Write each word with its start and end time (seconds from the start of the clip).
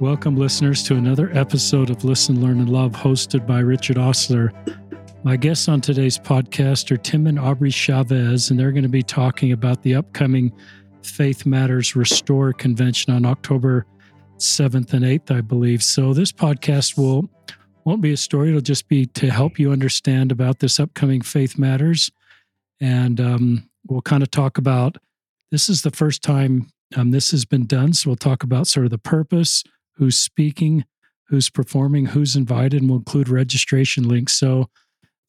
Welcome, 0.00 0.36
listeners, 0.36 0.84
to 0.84 0.94
another 0.94 1.28
episode 1.36 1.90
of 1.90 2.04
Listen, 2.04 2.40
Learn, 2.40 2.60
and 2.60 2.68
Love, 2.68 2.92
hosted 2.92 3.48
by 3.48 3.58
Richard 3.58 3.96
Ostler. 3.96 4.52
My 5.24 5.34
guests 5.34 5.66
on 5.66 5.80
today's 5.80 6.16
podcast 6.16 6.92
are 6.92 6.96
Tim 6.96 7.26
and 7.26 7.36
Aubrey 7.36 7.72
Chaves, 7.72 8.48
and 8.48 8.60
they're 8.60 8.70
going 8.70 8.84
to 8.84 8.88
be 8.88 9.02
talking 9.02 9.50
about 9.50 9.82
the 9.82 9.96
upcoming 9.96 10.52
Faith 11.02 11.46
Matters 11.46 11.96
Restore 11.96 12.52
convention 12.52 13.12
on 13.12 13.26
October 13.26 13.86
7th 14.36 14.92
and 14.92 15.04
8th, 15.04 15.36
I 15.36 15.40
believe. 15.40 15.82
So 15.82 16.14
this 16.14 16.30
podcast 16.30 16.96
will 16.96 17.28
won't 17.84 18.00
be 18.00 18.12
a 18.12 18.16
story; 18.16 18.50
it'll 18.50 18.60
just 18.60 18.86
be 18.86 19.04
to 19.04 19.30
help 19.30 19.58
you 19.58 19.72
understand 19.72 20.30
about 20.30 20.60
this 20.60 20.78
upcoming 20.78 21.22
Faith 21.22 21.58
Matters, 21.58 22.08
and 22.80 23.20
um, 23.20 23.68
we'll 23.88 24.02
kind 24.02 24.22
of 24.22 24.30
talk 24.30 24.58
about. 24.58 24.96
This 25.50 25.68
is 25.68 25.82
the 25.82 25.90
first 25.90 26.22
time 26.22 26.68
um, 26.96 27.10
this 27.10 27.32
has 27.32 27.44
been 27.44 27.66
done, 27.66 27.94
so 27.94 28.10
we'll 28.10 28.16
talk 28.16 28.44
about 28.44 28.68
sort 28.68 28.86
of 28.86 28.90
the 28.90 28.98
purpose, 28.98 29.64
who's 29.98 30.18
speaking, 30.18 30.84
who's 31.24 31.50
performing, 31.50 32.06
who's 32.06 32.36
invited, 32.36 32.80
and 32.80 32.88
we'll 32.88 32.98
include 32.98 33.28
registration 33.28 34.08
links. 34.08 34.32
So 34.38 34.70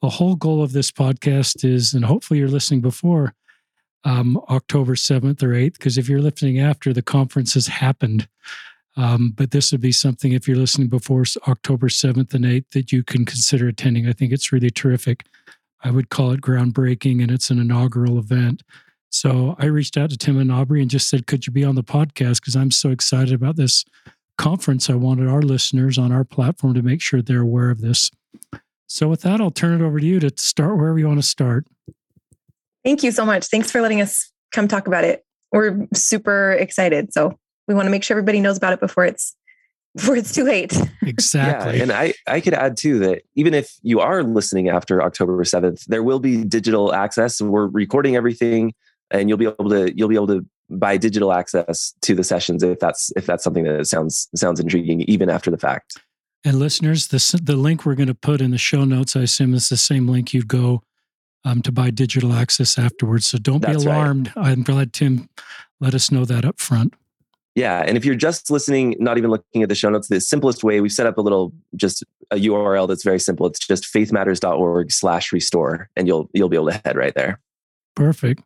the 0.01 0.09
whole 0.09 0.35
goal 0.35 0.63
of 0.63 0.71
this 0.71 0.91
podcast 0.91 1.65
is, 1.65 1.93
and 1.93 2.05
hopefully 2.05 2.39
you're 2.39 2.47
listening 2.47 2.81
before 2.81 3.33
um, 4.05 4.37
October 4.49 4.95
7th 4.95 5.43
or 5.43 5.49
8th, 5.49 5.73
because 5.73 5.97
if 5.97 6.07
you're 6.07 6.21
listening 6.21 6.59
after, 6.59 6.93
the 6.93 7.01
conference 7.01 7.55
has 7.55 7.67
happened. 7.67 8.27
Um, 8.95 9.33
but 9.35 9.51
this 9.51 9.71
would 9.71 9.81
be 9.81 9.91
something, 9.91 10.31
if 10.31 10.47
you're 10.47 10.57
listening 10.57 10.87
before 10.87 11.23
October 11.47 11.87
7th 11.87 12.33
and 12.33 12.45
8th, 12.45 12.69
that 12.71 12.91
you 12.91 13.03
can 13.03 13.25
consider 13.25 13.67
attending. 13.67 14.07
I 14.07 14.13
think 14.13 14.31
it's 14.31 14.51
really 14.51 14.69
terrific. 14.69 15.25
I 15.83 15.91
would 15.91 16.09
call 16.09 16.31
it 16.31 16.41
groundbreaking, 16.41 17.21
and 17.21 17.31
it's 17.31 17.49
an 17.49 17.59
inaugural 17.59 18.19
event. 18.19 18.63
So 19.09 19.55
I 19.57 19.65
reached 19.65 19.97
out 19.97 20.11
to 20.11 20.17
Tim 20.17 20.37
and 20.37 20.51
Aubrey 20.51 20.81
and 20.81 20.89
just 20.89 21.09
said, 21.09 21.27
Could 21.27 21.47
you 21.47 21.53
be 21.53 21.63
on 21.63 21.75
the 21.75 21.83
podcast? 21.83 22.41
Because 22.41 22.55
I'm 22.55 22.71
so 22.71 22.89
excited 22.89 23.33
about 23.33 23.55
this 23.55 23.83
conference. 24.39 24.89
I 24.89 24.95
wanted 24.95 25.27
our 25.27 25.41
listeners 25.41 25.99
on 25.99 26.11
our 26.11 26.23
platform 26.23 26.73
to 26.73 26.81
make 26.81 27.01
sure 27.01 27.21
they're 27.21 27.41
aware 27.41 27.69
of 27.69 27.81
this. 27.81 28.09
So, 28.87 29.07
with 29.07 29.21
that, 29.21 29.39
I'll 29.39 29.51
turn 29.51 29.79
it 29.79 29.85
over 29.85 29.99
to 29.99 30.05
you 30.05 30.19
to 30.21 30.31
start 30.37 30.77
wherever 30.77 30.97
you 30.97 31.07
want 31.07 31.19
to 31.19 31.27
start. 31.27 31.67
Thank 32.83 33.03
you 33.03 33.11
so 33.11 33.25
much. 33.25 33.45
Thanks 33.47 33.69
for 33.69 33.81
letting 33.81 34.01
us 34.01 34.31
come 34.51 34.67
talk 34.67 34.87
about 34.87 35.03
it. 35.03 35.23
We're 35.51 35.87
super 35.93 36.53
excited. 36.53 37.13
So, 37.13 37.37
we 37.67 37.75
want 37.75 37.85
to 37.85 37.91
make 37.91 38.03
sure 38.03 38.15
everybody 38.15 38.39
knows 38.39 38.57
about 38.57 38.73
it 38.73 38.79
before 38.79 39.05
it's 39.05 39.35
before 39.95 40.15
it's 40.15 40.33
too 40.33 40.43
late. 40.43 40.75
Exactly. 41.01 41.77
Yeah, 41.77 41.83
and 41.83 41.91
I, 41.91 42.13
I 42.27 42.39
could 42.39 42.53
add 42.53 42.77
too 42.77 42.99
that 42.99 43.23
even 43.35 43.55
if 43.55 43.73
you 43.81 43.99
are 43.99 44.21
listening 44.21 44.69
after 44.69 45.01
October 45.01 45.43
7th, 45.43 45.85
there 45.85 46.03
will 46.03 46.19
be 46.19 46.43
digital 46.43 46.93
access 46.93 47.41
we're 47.41 47.65
recording 47.65 48.15
everything 48.15 48.73
and 49.09 49.27
you'll 49.27 49.39
be 49.39 49.47
able 49.47 49.69
to 49.69 49.91
you'll 49.97 50.07
be 50.07 50.15
able 50.15 50.27
to 50.27 50.45
buy 50.69 50.97
digital 50.97 51.33
access 51.33 51.93
to 52.01 52.15
the 52.15 52.23
sessions 52.23 52.63
if 52.63 52.79
that's 52.79 53.11
if 53.15 53.25
that's 53.25 53.43
something 53.43 53.63
that 53.63 53.87
sounds 53.87 54.29
sounds 54.35 54.59
intriguing 54.59 55.01
even 55.01 55.29
after 55.29 55.51
the 55.51 55.57
fact. 55.57 55.99
And 56.45 56.59
listeners, 56.59 57.07
the 57.07 57.41
the 57.43 57.55
link 57.55 57.85
we're 57.85 57.95
going 57.95 58.07
to 58.07 58.15
put 58.15 58.41
in 58.41 58.51
the 58.51 58.57
show 58.57 58.85
notes, 58.85 59.15
I 59.15 59.21
assume, 59.21 59.53
is 59.53 59.69
the 59.69 59.77
same 59.77 60.07
link 60.07 60.33
you'd 60.33 60.47
go 60.47 60.83
um, 61.43 61.61
to 61.63 61.71
buy 61.71 61.89
digital 61.89 62.33
access 62.33 62.77
afterwards. 62.77 63.25
So 63.27 63.37
don't 63.37 63.61
That's 63.61 63.83
be 63.83 63.89
alarmed. 63.89 64.31
Right. 64.35 64.47
I'm 64.47 64.63
glad 64.63 64.93
Tim 64.93 65.29
let 65.79 65.93
us 65.93 66.11
know 66.11 66.25
that 66.25 66.45
up 66.45 66.59
front. 66.59 66.93
Yeah, 67.55 67.83
and 67.85 67.97
if 67.97 68.05
you're 68.05 68.15
just 68.15 68.49
listening, 68.51 68.95
not 68.99 69.17
even 69.17 69.31
looking 69.31 69.63
at 69.63 69.69
the 69.69 69.75
show 69.75 69.89
notes, 69.89 70.07
the 70.07 70.21
simplest 70.21 70.63
way 70.63 70.79
we've 70.79 70.91
set 70.91 71.07
up 71.07 71.17
a 71.17 71.21
little 71.21 71.51
just 71.75 72.03
a 72.31 72.35
URL 72.35 72.87
that's 72.87 73.03
very 73.03 73.19
simple. 73.19 73.47
It's 73.47 73.59
just 73.59 73.83
faithmatters.org 73.83 74.91
slash 74.91 75.33
restore 75.33 75.89
and 75.95 76.07
you'll 76.07 76.29
you'll 76.33 76.49
be 76.49 76.55
able 76.55 76.71
to 76.71 76.81
head 76.85 76.95
right 76.95 77.13
there. 77.15 77.39
Perfect. 77.95 78.43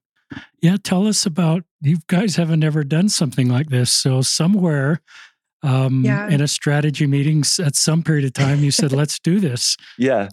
Yeah, 0.62 0.78
tell 0.82 1.08
us 1.08 1.26
about 1.26 1.64
you 1.82 1.98
guys 2.08 2.36
haven't 2.36 2.64
ever 2.64 2.84
done 2.84 3.10
something 3.10 3.50
like 3.50 3.70
this. 3.70 3.92
So 3.92 4.22
somewhere 4.22 5.02
um, 5.64 6.04
yeah. 6.04 6.30
in 6.30 6.42
a 6.42 6.48
strategy 6.48 7.08
meeting 7.08 7.44
at 7.64 7.76
some 7.76 8.04
period 8.04 8.26
of 8.26 8.34
time, 8.34 8.60
you 8.60 8.72
said, 8.72 8.92
"Let's 8.92 9.20
do 9.20 9.40
this." 9.40 9.78
Yeah, 9.98 10.30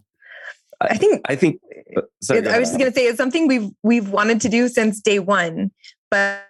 I, 0.81 0.87
I 0.87 0.97
think. 0.97 1.23
I 1.29 1.37
think. 1.37 1.61
Uh, 1.97 2.03
sorry, 2.21 2.47
I 2.49 2.59
was 2.59 2.69
just 2.69 2.79
going 2.79 2.91
to 2.91 2.95
say 2.97 3.07
it's 3.07 3.17
something 3.17 3.47
we've 3.47 3.71
we've 3.83 4.11
wanted 4.11 4.41
to 4.43 4.49
do 4.49 4.69
since 4.69 5.01
day 5.01 5.19
one, 5.19 5.71
but 6.11 6.45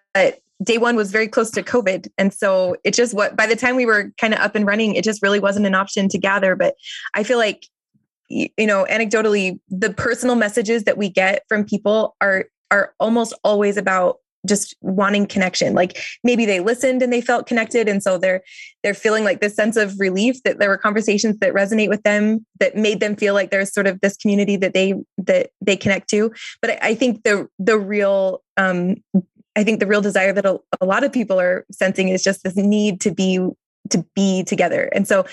day 0.62 0.78
one 0.78 0.96
was 0.96 1.10
very 1.10 1.28
close 1.28 1.50
to 1.52 1.62
COVID, 1.62 2.08
and 2.18 2.32
so 2.32 2.76
it 2.84 2.94
just 2.94 3.14
what 3.14 3.36
by 3.36 3.46
the 3.46 3.56
time 3.56 3.76
we 3.76 3.86
were 3.86 4.12
kind 4.18 4.34
of 4.34 4.40
up 4.40 4.54
and 4.54 4.66
running, 4.66 4.94
it 4.94 5.04
just 5.04 5.22
really 5.22 5.40
wasn't 5.40 5.66
an 5.66 5.74
option 5.74 6.08
to 6.08 6.18
gather. 6.18 6.56
But 6.56 6.74
I 7.14 7.22
feel 7.22 7.38
like 7.38 7.66
you 8.28 8.66
know 8.66 8.86
anecdotally 8.88 9.58
the 9.68 9.92
personal 9.92 10.36
messages 10.36 10.84
that 10.84 10.96
we 10.96 11.08
get 11.08 11.42
from 11.48 11.64
people 11.64 12.16
are 12.20 12.46
are 12.70 12.94
almost 12.98 13.34
always 13.44 13.76
about 13.76 14.18
just 14.46 14.74
wanting 14.80 15.26
connection. 15.26 15.74
Like 15.74 16.02
maybe 16.24 16.46
they 16.46 16.60
listened 16.60 17.02
and 17.02 17.12
they 17.12 17.20
felt 17.20 17.46
connected 17.46 17.88
and 17.88 18.02
so 18.02 18.16
they're 18.16 18.42
they're 18.82 18.94
feeling 18.94 19.22
like 19.22 19.40
this 19.40 19.54
sense 19.54 19.76
of 19.76 19.98
relief 20.00 20.42
that 20.44 20.58
there 20.58 20.70
were 20.70 20.78
conversations 20.78 21.38
that 21.38 21.52
resonate 21.52 21.90
with 21.90 22.02
them 22.04 22.46
that 22.58 22.74
made 22.74 23.00
them 23.00 23.16
feel 23.16 23.34
like 23.34 23.50
there's 23.50 23.72
sort 23.72 23.86
of 23.86 24.00
this 24.00 24.16
community 24.16 24.56
that 24.56 24.72
they 24.72 24.94
that 25.18 25.50
they 25.60 25.76
connect 25.76 26.08
to. 26.10 26.32
But 26.62 26.82
i, 26.82 26.94
think 26.94 27.22
the 27.24 27.48
the 27.58 27.78
real 27.78 28.42
um 28.56 28.96
i 29.56 29.64
think 29.64 29.80
the 29.80 29.86
real 29.86 30.00
desire 30.00 30.32
that 30.32 30.46
a, 30.46 30.58
a 30.80 30.86
lot 30.86 31.04
of 31.04 31.12
people 31.12 31.38
are 31.38 31.66
sensing 31.70 32.08
is 32.08 32.22
just 32.22 32.42
this 32.42 32.56
need 32.56 33.00
to 33.02 33.10
be 33.10 33.46
to 33.90 34.04
be 34.14 34.44
together. 34.44 34.88
And 34.94 35.06
so 35.06 35.26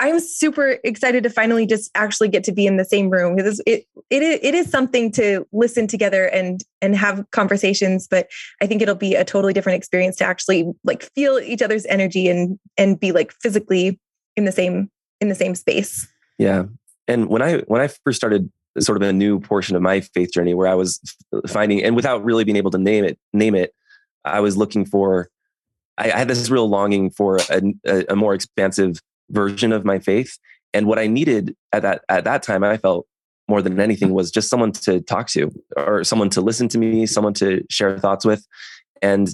I'm 0.00 0.18
super 0.18 0.78
excited 0.82 1.22
to 1.22 1.30
finally 1.30 1.66
just 1.66 1.90
actually 1.94 2.28
get 2.28 2.42
to 2.44 2.52
be 2.52 2.66
in 2.66 2.76
the 2.76 2.84
same 2.84 3.10
room 3.10 3.36
because 3.36 3.60
it 3.66 3.86
it 4.10 4.22
is, 4.22 4.40
it 4.42 4.54
is 4.54 4.70
something 4.70 5.12
to 5.12 5.46
listen 5.52 5.86
together 5.86 6.26
and 6.26 6.62
and 6.82 6.96
have 6.96 7.24
conversations 7.30 8.08
but 8.08 8.28
I 8.60 8.66
think 8.66 8.82
it'll 8.82 8.96
be 8.96 9.14
a 9.14 9.24
totally 9.24 9.52
different 9.52 9.76
experience 9.76 10.16
to 10.16 10.24
actually 10.24 10.72
like 10.82 11.04
feel 11.14 11.38
each 11.38 11.62
other's 11.62 11.86
energy 11.86 12.28
and 12.28 12.58
and 12.76 12.98
be 12.98 13.12
like 13.12 13.32
physically 13.32 14.00
in 14.36 14.44
the 14.44 14.52
same 14.52 14.90
in 15.20 15.28
the 15.28 15.34
same 15.34 15.54
space. 15.54 16.06
Yeah. 16.38 16.64
And 17.06 17.28
when 17.28 17.42
I 17.42 17.58
when 17.60 17.80
I 17.80 17.88
first 17.88 18.16
started 18.16 18.50
sort 18.80 19.00
of 19.00 19.08
a 19.08 19.12
new 19.12 19.38
portion 19.38 19.76
of 19.76 19.82
my 19.82 20.00
faith 20.00 20.32
journey 20.32 20.54
where 20.54 20.66
I 20.66 20.74
was 20.74 21.00
finding 21.46 21.82
and 21.82 21.94
without 21.94 22.24
really 22.24 22.44
being 22.44 22.56
able 22.56 22.72
to 22.72 22.78
name 22.78 23.04
it 23.04 23.18
name 23.32 23.54
it 23.54 23.72
I 24.24 24.40
was 24.40 24.56
looking 24.56 24.84
for 24.84 25.28
I, 25.96 26.08
had 26.08 26.26
this 26.26 26.50
real 26.50 26.68
longing 26.68 27.10
for 27.10 27.36
a, 27.36 27.62
a, 27.86 28.04
a 28.08 28.16
more 28.16 28.34
expansive 28.34 29.00
version 29.34 29.72
of 29.72 29.84
my 29.84 29.98
faith. 29.98 30.38
And 30.72 30.86
what 30.86 30.98
I 30.98 31.06
needed 31.06 31.54
at 31.72 31.82
that 31.82 32.02
at 32.08 32.24
that 32.24 32.42
time, 32.42 32.64
I 32.64 32.76
felt 32.76 33.06
more 33.48 33.60
than 33.60 33.78
anything 33.78 34.12
was 34.14 34.30
just 34.30 34.48
someone 34.48 34.72
to 34.72 35.00
talk 35.00 35.28
to 35.28 35.50
or 35.76 36.02
someone 36.04 36.30
to 36.30 36.40
listen 36.40 36.68
to 36.68 36.78
me, 36.78 37.06
someone 37.06 37.34
to 37.34 37.62
share 37.70 37.98
thoughts 37.98 38.24
with. 38.24 38.46
And 39.02 39.28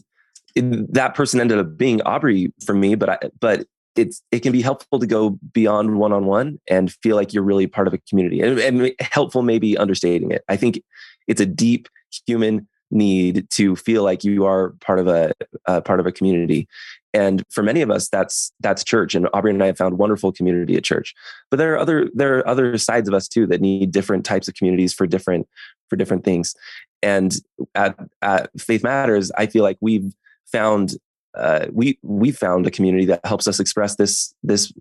it, 0.56 0.92
that 0.92 1.14
person 1.14 1.40
ended 1.40 1.58
up 1.58 1.76
being 1.76 2.02
Aubrey 2.02 2.52
for 2.66 2.74
me, 2.74 2.96
but 2.96 3.08
I, 3.08 3.18
but 3.38 3.66
it's 3.96 4.22
it 4.30 4.40
can 4.40 4.52
be 4.52 4.62
helpful 4.62 4.98
to 4.98 5.06
go 5.06 5.38
beyond 5.52 5.98
one 5.98 6.12
on 6.12 6.26
one 6.26 6.60
and 6.68 6.92
feel 6.92 7.16
like 7.16 7.32
you're 7.32 7.42
really 7.42 7.66
part 7.66 7.86
of 7.86 7.94
a 7.94 7.98
community. 7.98 8.40
And, 8.40 8.58
and 8.58 8.94
helpful 9.00 9.42
maybe 9.42 9.76
understating 9.76 10.30
it. 10.30 10.42
I 10.48 10.56
think 10.56 10.82
it's 11.26 11.40
a 11.40 11.46
deep 11.46 11.88
human 12.26 12.68
need 12.90 13.48
to 13.50 13.76
feel 13.76 14.02
like 14.02 14.24
you 14.24 14.44
are 14.44 14.70
part 14.80 14.98
of 14.98 15.06
a, 15.06 15.32
a 15.66 15.80
part 15.80 16.00
of 16.00 16.06
a 16.06 16.12
community 16.12 16.68
and 17.12 17.44
for 17.50 17.62
many 17.62 17.82
of 17.82 17.90
us 17.90 18.08
that's 18.08 18.52
that's 18.60 18.84
church. 18.84 19.14
And 19.14 19.28
aubrey 19.32 19.52
and 19.52 19.62
i 19.62 19.66
have 19.66 19.78
found 19.78 19.98
wonderful 19.98 20.32
community 20.32 20.76
at 20.76 20.84
church. 20.84 21.14
But 21.50 21.58
there 21.58 21.74
are 21.74 21.78
other 21.78 22.08
there 22.14 22.38
are 22.38 22.48
other 22.48 22.78
sides 22.78 23.08
of 23.08 23.14
us 23.14 23.28
too 23.28 23.46
that 23.48 23.60
need 23.60 23.92
different 23.92 24.24
types 24.24 24.48
of 24.48 24.54
communities 24.54 24.92
for 24.92 25.06
different 25.06 25.48
for 25.88 25.96
different 25.96 26.24
things. 26.24 26.54
And 27.02 27.34
at, 27.74 27.98
at 28.20 28.50
faith 28.60 28.84
matters 28.84 29.32
i 29.36 29.46
feel 29.46 29.62
like 29.62 29.78
we've 29.80 30.12
found 30.46 30.94
uh, 31.34 31.66
we 31.72 31.98
we 32.02 32.32
found 32.32 32.66
a 32.66 32.70
community 32.70 33.06
that 33.06 33.24
helps 33.24 33.46
us 33.46 33.60
express 33.60 33.96
this 33.96 34.34
this 34.42 34.72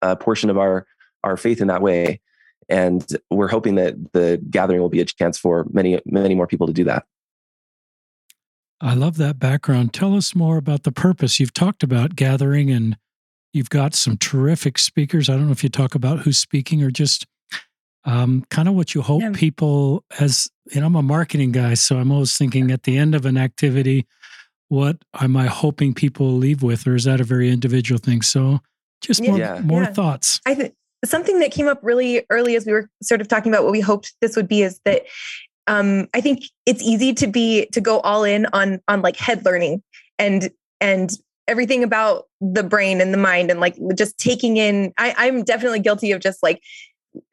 uh, 0.00 0.16
portion 0.16 0.50
of 0.50 0.58
our 0.58 0.86
our 1.24 1.36
faith 1.36 1.60
in 1.60 1.68
that 1.68 1.82
way. 1.82 2.20
And 2.68 3.04
we're 3.30 3.48
hoping 3.48 3.74
that 3.74 4.12
the 4.12 4.40
gathering 4.48 4.80
will 4.80 4.88
be 4.88 5.00
a 5.00 5.04
chance 5.04 5.38
for 5.38 5.66
many 5.70 6.00
many 6.06 6.34
more 6.34 6.46
people 6.46 6.66
to 6.66 6.72
do 6.72 6.84
that 6.84 7.04
I 8.82 8.94
love 8.94 9.16
that 9.18 9.38
background. 9.38 9.94
Tell 9.94 10.16
us 10.16 10.34
more 10.34 10.56
about 10.56 10.82
the 10.82 10.90
purpose. 10.90 11.38
You've 11.38 11.54
talked 11.54 11.84
about 11.84 12.16
gathering 12.16 12.70
and 12.70 12.96
you've 13.52 13.70
got 13.70 13.94
some 13.94 14.16
terrific 14.16 14.76
speakers. 14.76 15.30
I 15.30 15.34
don't 15.34 15.46
know 15.46 15.52
if 15.52 15.62
you 15.62 15.70
talk 15.70 15.94
about 15.94 16.20
who's 16.20 16.38
speaking 16.38 16.82
or 16.82 16.90
just 16.90 17.26
um, 18.04 18.44
kind 18.50 18.68
of 18.68 18.74
what 18.74 18.94
you 18.94 19.02
hope 19.02 19.22
yeah. 19.22 19.30
people, 19.32 20.04
as 20.18 20.50
you 20.72 20.80
know, 20.80 20.88
I'm 20.88 20.96
a 20.96 21.02
marketing 21.02 21.52
guy, 21.52 21.74
so 21.74 21.98
I'm 21.98 22.10
always 22.10 22.36
thinking 22.36 22.72
at 22.72 22.82
the 22.82 22.98
end 22.98 23.14
of 23.14 23.24
an 23.24 23.36
activity, 23.36 24.06
what 24.68 24.96
am 25.20 25.36
I 25.36 25.46
hoping 25.46 25.94
people 25.94 26.32
leave 26.32 26.62
with, 26.62 26.84
or 26.86 26.96
is 26.96 27.04
that 27.04 27.20
a 27.20 27.24
very 27.24 27.50
individual 27.50 28.00
thing? 28.00 28.22
So 28.22 28.60
just 29.00 29.22
more, 29.22 29.38
yeah. 29.38 29.60
more 29.60 29.82
yeah. 29.82 29.92
thoughts. 29.92 30.40
I 30.44 30.54
think 30.54 30.74
something 31.04 31.38
that 31.38 31.52
came 31.52 31.68
up 31.68 31.78
really 31.82 32.24
early 32.30 32.56
as 32.56 32.66
we 32.66 32.72
were 32.72 32.88
sort 33.02 33.20
of 33.20 33.28
talking 33.28 33.52
about 33.52 33.62
what 33.62 33.72
we 33.72 33.80
hoped 33.80 34.14
this 34.20 34.34
would 34.34 34.48
be 34.48 34.62
is 34.62 34.80
that 34.84 35.02
um, 35.66 36.08
I 36.14 36.20
think 36.20 36.44
it's 36.66 36.82
easy 36.82 37.12
to 37.14 37.26
be 37.26 37.66
to 37.72 37.80
go 37.80 38.00
all 38.00 38.24
in 38.24 38.46
on 38.52 38.80
on 38.88 39.02
like 39.02 39.16
head 39.16 39.44
learning 39.44 39.82
and 40.18 40.50
and 40.80 41.10
everything 41.48 41.82
about 41.82 42.24
the 42.40 42.62
brain 42.62 43.00
and 43.00 43.12
the 43.12 43.18
mind 43.18 43.50
and 43.50 43.60
like 43.60 43.76
just 43.96 44.18
taking 44.18 44.56
in. 44.56 44.92
I, 44.98 45.14
I'm 45.16 45.42
definitely 45.44 45.80
guilty 45.80 46.12
of 46.12 46.20
just 46.20 46.42
like 46.42 46.60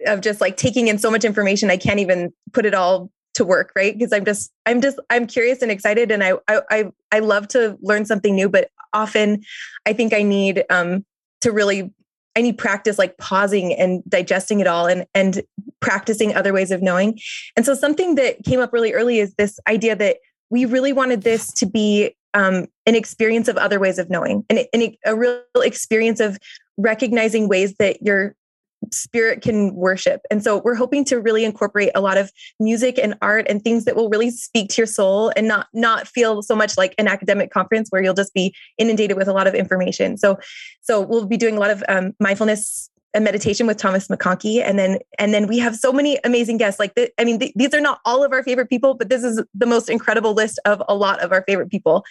of 0.05 0.21
just 0.21 0.41
like 0.41 0.57
taking 0.57 0.87
in 0.87 0.97
so 0.97 1.09
much 1.09 1.23
information 1.23 1.69
I 1.69 1.77
can't 1.77 1.99
even 1.99 2.33
put 2.53 2.65
it 2.65 2.73
all 2.73 3.09
to 3.35 3.45
work 3.45 3.71
right 3.75 3.93
because 3.97 4.11
i'm 4.11 4.25
just 4.25 4.51
i'm 4.65 4.81
just 4.81 4.99
i'm 5.09 5.27
curious 5.27 5.61
and 5.61 5.71
excited 5.71 6.11
and 6.11 6.23
I, 6.23 6.33
I 6.47 6.61
i 6.69 6.91
i 7.11 7.19
love 7.19 7.47
to 7.49 7.77
learn 7.79 8.05
something 8.05 8.35
new 8.35 8.49
but 8.49 8.69
often 8.91 9.43
i 9.85 9.93
think 9.93 10.13
i 10.13 10.23
need 10.23 10.65
um 10.69 11.05
to 11.41 11.51
really 11.51 11.93
I 12.35 12.41
need 12.41 12.57
practice 12.57 12.97
like 12.97 13.17
pausing 13.17 13.73
and 13.73 14.03
digesting 14.07 14.59
it 14.59 14.67
all 14.67 14.87
and 14.87 15.05
and 15.13 15.41
practicing 15.81 16.35
other 16.35 16.53
ways 16.53 16.71
of 16.71 16.81
knowing. 16.81 17.19
And 17.55 17.65
so 17.65 17.73
something 17.73 18.15
that 18.15 18.43
came 18.43 18.59
up 18.59 18.73
really 18.73 18.93
early 18.93 19.19
is 19.19 19.33
this 19.35 19.59
idea 19.67 19.95
that 19.95 20.17
we 20.49 20.65
really 20.65 20.93
wanted 20.93 21.21
this 21.23 21.51
to 21.53 21.65
be 21.65 22.15
um, 22.33 22.67
an 22.85 22.95
experience 22.95 23.47
of 23.47 23.57
other 23.57 23.79
ways 23.79 23.97
of 23.97 24.09
knowing 24.09 24.45
and, 24.49 24.65
and 24.73 24.95
a 25.05 25.15
real 25.15 25.41
experience 25.57 26.19
of 26.19 26.37
recognizing 26.77 27.47
ways 27.47 27.75
that 27.79 28.01
your 28.01 28.35
spirit 28.93 29.41
can 29.41 29.75
worship. 29.75 30.21
And 30.31 30.43
so 30.43 30.61
we're 30.63 30.75
hoping 30.75 31.05
to 31.05 31.19
really 31.19 31.45
incorporate 31.45 31.91
a 31.95 32.01
lot 32.01 32.17
of 32.17 32.31
music 32.59 32.99
and 33.01 33.15
art 33.21 33.45
and 33.49 33.61
things 33.61 33.85
that 33.85 33.95
will 33.95 34.09
really 34.09 34.31
speak 34.31 34.69
to 34.69 34.81
your 34.81 34.87
soul 34.87 35.31
and 35.35 35.47
not 35.47 35.67
not 35.73 36.07
feel 36.07 36.41
so 36.41 36.55
much 36.55 36.77
like 36.77 36.95
an 36.97 37.07
academic 37.07 37.51
conference 37.51 37.89
where 37.89 38.01
you'll 38.01 38.13
just 38.13 38.33
be 38.33 38.53
inundated 38.77 39.17
with 39.17 39.27
a 39.27 39.33
lot 39.33 39.47
of 39.47 39.55
information. 39.55 40.17
So 40.17 40.37
so 40.81 41.01
we'll 41.01 41.25
be 41.25 41.37
doing 41.37 41.57
a 41.57 41.59
lot 41.59 41.71
of 41.71 41.83
um, 41.87 42.13
mindfulness 42.19 42.89
a 43.13 43.19
meditation 43.19 43.65
with 43.65 43.77
Thomas 43.77 44.07
McConkie, 44.07 44.61
and 44.63 44.77
then 44.77 44.99
and 45.17 45.33
then 45.33 45.47
we 45.47 45.57
have 45.59 45.75
so 45.75 45.91
many 45.91 46.19
amazing 46.23 46.57
guests. 46.57 46.79
Like 46.79 46.95
the, 46.95 47.11
I 47.19 47.23
mean, 47.23 47.39
th- 47.39 47.53
these 47.55 47.73
are 47.73 47.81
not 47.81 47.99
all 48.05 48.23
of 48.23 48.31
our 48.31 48.43
favorite 48.43 48.69
people, 48.69 48.93
but 48.93 49.09
this 49.09 49.23
is 49.23 49.43
the 49.53 49.65
most 49.65 49.89
incredible 49.89 50.33
list 50.33 50.59
of 50.65 50.83
a 50.87 50.95
lot 50.95 51.19
of 51.21 51.31
our 51.31 51.43
favorite 51.47 51.69
people. 51.69 52.05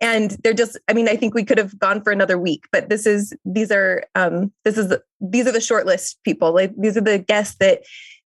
And 0.00 0.32
they're 0.42 0.54
just, 0.54 0.78
I 0.88 0.92
mean, 0.92 1.08
I 1.08 1.16
think 1.16 1.34
we 1.34 1.44
could 1.44 1.58
have 1.58 1.78
gone 1.78 2.02
for 2.02 2.12
another 2.12 2.38
week, 2.38 2.66
but 2.72 2.88
this 2.88 3.06
is 3.06 3.32
these 3.44 3.70
are 3.70 4.04
um 4.14 4.52
this 4.64 4.76
is 4.76 4.88
the, 4.88 5.02
these 5.20 5.46
are 5.46 5.52
the 5.52 5.60
short 5.60 5.86
list 5.86 6.18
people. 6.24 6.52
Like 6.52 6.72
these 6.76 6.96
are 6.96 7.02
the 7.02 7.18
guests 7.18 7.56
that 7.60 7.82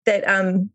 that 0.06 0.28
um 0.28 0.70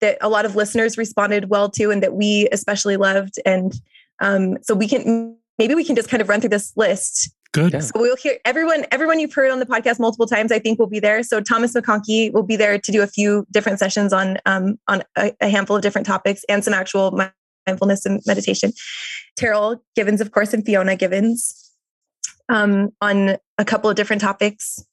that 0.00 0.18
a 0.20 0.28
lot 0.28 0.44
of 0.44 0.56
listeners 0.56 0.98
responded 0.98 1.50
well 1.50 1.68
to, 1.70 1.90
and 1.90 2.02
that 2.02 2.14
we 2.14 2.48
especially 2.52 2.96
loved. 2.96 3.34
And 3.44 3.74
um, 4.20 4.58
so 4.62 4.74
we 4.74 4.88
can 4.88 5.36
maybe 5.58 5.74
we 5.74 5.84
can 5.84 5.96
just 5.96 6.08
kind 6.08 6.20
of 6.20 6.28
run 6.28 6.40
through 6.40 6.50
this 6.50 6.72
list 6.76 7.30
Good. 7.52 7.72
Yeah. 7.72 7.80
So 7.80 7.92
we'll 7.96 8.16
hear 8.16 8.38
everyone, 8.44 8.86
everyone 8.92 9.18
you've 9.18 9.34
heard 9.34 9.50
on 9.50 9.58
the 9.58 9.66
podcast 9.66 9.98
multiple 9.98 10.26
times, 10.26 10.52
I 10.52 10.60
think 10.60 10.78
will 10.78 10.86
be 10.86 11.00
there. 11.00 11.22
So 11.24 11.40
Thomas 11.40 11.74
McConkie 11.74 12.32
will 12.32 12.44
be 12.44 12.54
there 12.56 12.78
to 12.78 12.92
do 12.92 13.02
a 13.02 13.08
few 13.08 13.44
different 13.50 13.80
sessions 13.80 14.12
on 14.12 14.38
um, 14.46 14.78
on 14.86 15.02
a, 15.16 15.32
a 15.40 15.48
handful 15.48 15.74
of 15.74 15.82
different 15.82 16.06
topics 16.06 16.44
and 16.48 16.64
some 16.64 16.74
actual 16.74 17.20
mindfulness 17.66 18.06
and 18.06 18.22
meditation. 18.24 18.72
Terryl 19.38 19.80
Givens, 19.96 20.20
of 20.20 20.30
course, 20.30 20.54
and 20.54 20.64
Fiona 20.64 20.94
Givens 20.94 21.72
um, 22.48 22.90
on 23.00 23.36
a 23.58 23.64
couple 23.64 23.90
of 23.90 23.96
different 23.96 24.22
topics. 24.22 24.84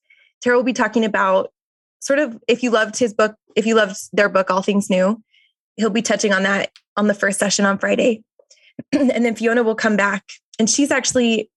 Terryl 0.43 0.57
will 0.57 0.63
be 0.63 0.73
talking 0.73 1.05
about 1.05 1.51
sort 1.99 2.17
of 2.17 2.39
if 2.47 2.63
you 2.63 2.71
loved 2.71 2.97
his 2.97 3.13
book, 3.13 3.35
if 3.55 3.67
you 3.67 3.75
loved 3.75 3.97
their 4.13 4.29
book, 4.29 4.49
All 4.49 4.63
Things 4.63 4.89
New, 4.89 5.21
he'll 5.75 5.91
be 5.91 6.01
touching 6.01 6.33
on 6.33 6.41
that 6.43 6.71
on 6.95 7.05
the 7.05 7.13
first 7.13 7.37
session 7.37 7.65
on 7.65 7.77
Friday. 7.77 8.23
and 8.91 9.25
then 9.25 9.35
Fiona 9.35 9.61
will 9.61 9.75
come 9.75 9.95
back 9.95 10.23
and 10.57 10.67
she's 10.67 10.91
actually 10.91 11.51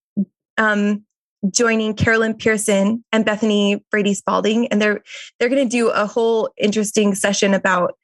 um, 0.59 1.05
joining 1.49 1.95
Carol 1.95 2.21
Lynn 2.21 2.35
Pearson 2.35 3.05
and 3.13 3.25
Bethany 3.25 3.83
Brady 3.91 4.15
Spalding, 4.15 4.69
and 4.69 4.81
they're 4.81 5.03
they're 5.39 5.49
going 5.49 5.65
to 5.65 5.71
do 5.71 5.89
a 5.89 6.07
whole 6.07 6.51
interesting 6.59 7.15
session 7.15 7.55
about 7.55 7.95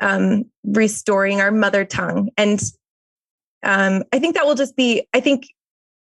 um, 0.00 0.44
restoring 0.64 1.40
our 1.40 1.50
mother 1.50 1.84
tongue. 1.84 2.30
And 2.36 2.60
um, 3.62 4.04
I 4.12 4.18
think 4.18 4.34
that 4.34 4.46
will 4.46 4.54
just 4.54 4.76
be. 4.76 5.06
I 5.12 5.20
think 5.20 5.46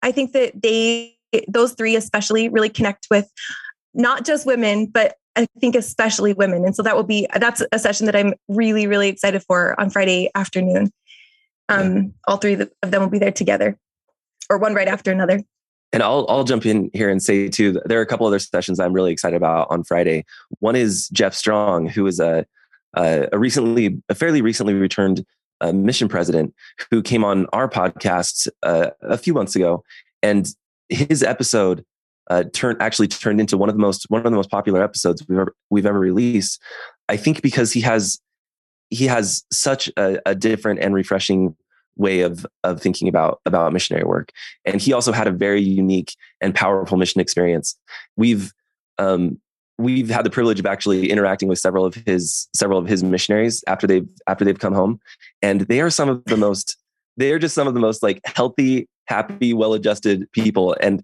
I 0.01 0.11
think 0.11 0.31
that 0.33 0.61
they 0.61 1.17
those 1.47 1.73
three 1.73 1.95
especially 1.95 2.49
really 2.49 2.69
connect 2.69 3.07
with 3.11 3.29
not 3.93 4.25
just 4.25 4.45
women, 4.45 4.85
but 4.85 5.15
I 5.35 5.47
think 5.59 5.75
especially 5.75 6.33
women. 6.33 6.65
And 6.65 6.75
so 6.75 6.83
that 6.83 6.95
will 6.95 7.03
be 7.03 7.27
that's 7.35 7.61
a 7.71 7.79
session 7.79 8.05
that 8.05 8.15
I'm 8.15 8.33
really 8.47 8.87
really 8.87 9.09
excited 9.09 9.43
for 9.43 9.79
on 9.79 9.89
Friday 9.89 10.29
afternoon. 10.35 10.91
Um, 11.67 11.95
yeah. 11.95 12.03
All 12.27 12.37
three 12.37 12.53
of 12.53 12.91
them 12.91 13.01
will 13.01 13.09
be 13.09 13.19
there 13.19 13.31
together, 13.31 13.77
or 14.49 14.57
one 14.57 14.73
right 14.73 14.87
after 14.87 15.11
another 15.11 15.41
and 15.91 16.03
I'll 16.03 16.25
I'll 16.29 16.43
jump 16.43 16.65
in 16.65 16.89
here 16.93 17.09
and 17.09 17.21
say 17.21 17.47
too. 17.49 17.79
There 17.85 17.99
are 17.99 18.03
a 18.03 18.05
couple 18.05 18.27
other 18.27 18.39
sessions 18.39 18.79
I'm 18.79 18.93
really 18.93 19.11
excited 19.11 19.35
about 19.35 19.67
on 19.69 19.83
Friday. 19.83 20.25
One 20.59 20.75
is 20.75 21.09
Jeff 21.09 21.33
Strong, 21.33 21.87
who 21.87 22.05
is 22.07 22.19
a 22.19 22.45
a, 22.95 23.27
recently 23.33 24.01
a 24.09 24.15
fairly 24.15 24.41
recently 24.41 24.73
returned 24.73 25.25
uh, 25.61 25.71
mission 25.71 26.07
president 26.07 26.53
who 26.89 27.01
came 27.01 27.23
on 27.23 27.47
our 27.53 27.69
podcast 27.69 28.47
uh, 28.63 28.91
a 29.01 29.17
few 29.17 29.33
months 29.33 29.55
ago, 29.55 29.83
and 30.23 30.49
his 30.89 31.23
episode 31.23 31.85
uh, 32.29 32.43
turned 32.53 32.81
actually 32.81 33.07
turned 33.07 33.39
into 33.39 33.57
one 33.57 33.69
of 33.69 33.75
the 33.75 33.81
most 33.81 34.05
one 34.09 34.19
of 34.19 34.31
the 34.31 34.37
most 34.37 34.51
popular 34.51 34.83
episodes 34.83 35.23
we've 35.27 35.39
ever 35.39 35.55
we've 35.69 35.85
ever 35.85 35.99
released. 35.99 36.61
I 37.07 37.17
think 37.17 37.41
because 37.41 37.73
he 37.73 37.81
has 37.81 38.19
he 38.89 39.05
has 39.05 39.43
such 39.51 39.89
a, 39.97 40.19
a 40.25 40.35
different 40.35 40.79
and 40.79 40.93
refreshing 40.93 41.55
way 41.97 42.21
of 42.21 42.45
of 42.63 42.81
thinking 42.81 43.07
about 43.07 43.41
about 43.45 43.73
missionary 43.73 44.05
work. 44.05 44.31
And 44.65 44.81
he 44.81 44.93
also 44.93 45.11
had 45.11 45.27
a 45.27 45.31
very 45.31 45.61
unique 45.61 46.15
and 46.41 46.55
powerful 46.55 46.97
mission 46.97 47.21
experience. 47.21 47.77
We've 48.15 48.51
um, 48.97 49.39
we've 49.77 50.09
had 50.09 50.25
the 50.25 50.29
privilege 50.29 50.59
of 50.59 50.65
actually 50.65 51.09
interacting 51.09 51.47
with 51.47 51.59
several 51.59 51.85
of 51.85 51.95
his 51.95 52.47
several 52.55 52.79
of 52.79 52.87
his 52.87 53.03
missionaries 53.03 53.63
after 53.67 53.87
they've 53.87 54.07
after 54.27 54.45
they've 54.45 54.59
come 54.59 54.73
home, 54.73 54.99
and 55.41 55.61
they 55.61 55.81
are 55.81 55.89
some 55.89 56.09
of 56.09 56.23
the 56.25 56.37
most 56.37 56.77
they 57.17 57.31
are 57.31 57.39
just 57.39 57.55
some 57.55 57.67
of 57.67 57.73
the 57.73 57.79
most 57.79 58.01
like 58.01 58.21
healthy, 58.25 58.87
happy, 59.07 59.53
well-adjusted 59.53 60.31
people. 60.31 60.75
And 60.79 61.03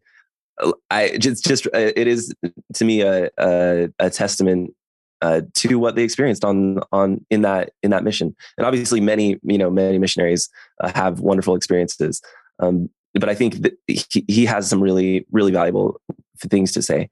uh, 0.61 0.71
I 0.89 1.17
just 1.17 1.45
just 1.45 1.67
it 1.73 2.07
is 2.07 2.33
to 2.75 2.85
me 2.85 3.01
a 3.01 3.29
a, 3.37 3.89
a 3.99 4.09
testament 4.09 4.73
uh, 5.21 5.41
to 5.55 5.79
what 5.79 5.95
they 5.95 6.03
experienced 6.03 6.43
on 6.43 6.79
on 6.91 7.25
in 7.29 7.41
that 7.41 7.71
in 7.83 7.91
that 7.91 8.03
mission. 8.03 8.35
And 8.57 8.65
obviously, 8.65 9.01
many 9.01 9.39
you 9.43 9.57
know 9.57 9.69
many 9.69 9.97
missionaries 9.97 10.49
uh, 10.81 10.91
have 10.95 11.19
wonderful 11.19 11.55
experiences. 11.55 12.21
Um, 12.59 12.89
but 13.13 13.29
I 13.29 13.35
think 13.35 13.61
that 13.61 13.73
he, 13.87 14.25
he 14.27 14.45
has 14.45 14.69
some 14.69 14.81
really 14.81 15.25
really 15.31 15.51
valuable 15.51 15.99
things 16.39 16.71
to 16.73 16.81
say. 16.81 17.09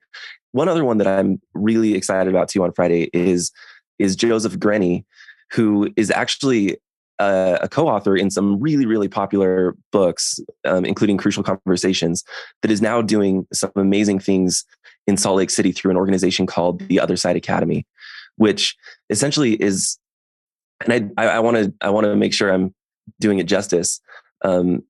One 0.51 0.69
other 0.69 0.85
one 0.85 0.97
that 0.97 1.07
I'm 1.07 1.41
really 1.53 1.95
excited 1.95 2.29
about 2.29 2.49
too 2.49 2.63
on 2.63 2.73
Friday 2.73 3.09
is 3.13 3.51
is 3.99 4.15
Joseph 4.15 4.57
Grenny, 4.57 5.05
who 5.51 5.91
is 5.95 6.11
actually 6.11 6.77
a, 7.19 7.59
a 7.61 7.69
co-author 7.69 8.15
in 8.15 8.29
some 8.29 8.59
really 8.59 8.85
really 8.85 9.07
popular 9.07 9.75
books, 9.91 10.39
um, 10.65 10.85
including 10.85 11.17
Crucial 11.17 11.43
Conversations, 11.43 12.23
that 12.61 12.71
is 12.71 12.81
now 12.81 13.01
doing 13.01 13.47
some 13.53 13.71
amazing 13.75 14.19
things 14.19 14.65
in 15.07 15.17
Salt 15.17 15.37
Lake 15.37 15.49
City 15.49 15.71
through 15.71 15.91
an 15.91 15.97
organization 15.97 16.45
called 16.45 16.79
the 16.87 16.99
Other 16.99 17.17
Side 17.17 17.35
Academy, 17.35 17.85
which 18.37 18.75
essentially 19.09 19.53
is, 19.53 19.97
and 20.85 21.11
I 21.17 21.25
I 21.25 21.39
want 21.39 21.57
to 21.57 21.73
I 21.81 21.89
want 21.89 22.05
to 22.05 22.15
make 22.15 22.33
sure 22.33 22.51
I'm 22.51 22.73
doing 23.19 23.39
it 23.39 23.47
justice, 23.47 24.01
um, 24.43 24.83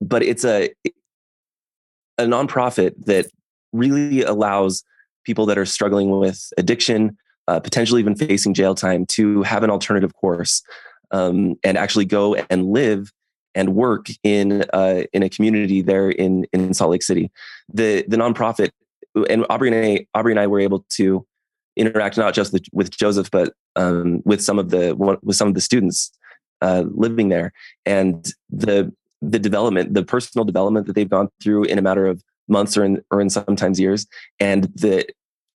but 0.00 0.22
it's 0.22 0.44
a 0.44 0.70
a 2.18 2.24
nonprofit 2.24 2.92
that 3.04 3.26
really 3.72 4.22
allows 4.22 4.84
people 5.24 5.46
that 5.46 5.58
are 5.58 5.66
struggling 5.66 6.18
with 6.18 6.52
addiction, 6.56 7.16
uh, 7.48 7.60
potentially 7.60 8.00
even 8.00 8.16
facing 8.16 8.54
jail 8.54 8.74
time, 8.74 9.04
to 9.06 9.42
have 9.42 9.62
an 9.62 9.70
alternative 9.70 10.14
course 10.14 10.62
um, 11.10 11.56
and 11.62 11.76
actually 11.76 12.04
go 12.04 12.34
and 12.34 12.66
live 12.66 13.12
and 13.54 13.74
work 13.74 14.08
in 14.22 14.64
uh, 14.72 15.02
in 15.12 15.22
a 15.22 15.28
community 15.28 15.82
there 15.82 16.10
in 16.10 16.46
in 16.52 16.74
Salt 16.74 16.90
Lake 16.90 17.02
City. 17.02 17.30
The 17.72 18.04
the 18.08 18.16
nonprofit 18.16 18.70
and 19.28 19.46
Aubrey 19.48 19.72
and 19.72 19.98
I, 19.98 20.18
Aubrey 20.18 20.32
and 20.32 20.40
I 20.40 20.46
were 20.46 20.60
able 20.60 20.84
to 20.90 21.26
interact 21.76 22.16
not 22.16 22.34
just 22.34 22.54
with 22.72 22.90
Joseph, 22.90 23.30
but 23.30 23.52
um, 23.76 24.22
with 24.24 24.42
some 24.42 24.58
of 24.58 24.70
the 24.70 24.94
with 25.22 25.36
some 25.36 25.48
of 25.48 25.54
the 25.54 25.60
students 25.60 26.10
uh, 26.62 26.84
living 26.88 27.28
there, 27.28 27.52
and 27.84 28.32
the 28.50 28.92
the 29.22 29.38
development, 29.38 29.94
the 29.94 30.04
personal 30.04 30.44
development 30.44 30.86
that 30.86 30.94
they've 30.94 31.08
gone 31.08 31.28
through 31.42 31.64
in 31.64 31.78
a 31.78 31.82
matter 31.82 32.06
of 32.06 32.22
months 32.48 32.76
or 32.76 32.84
in 32.84 33.02
or 33.10 33.20
in 33.20 33.30
sometimes 33.30 33.78
years, 33.78 34.06
and 34.40 34.64
the 34.74 35.06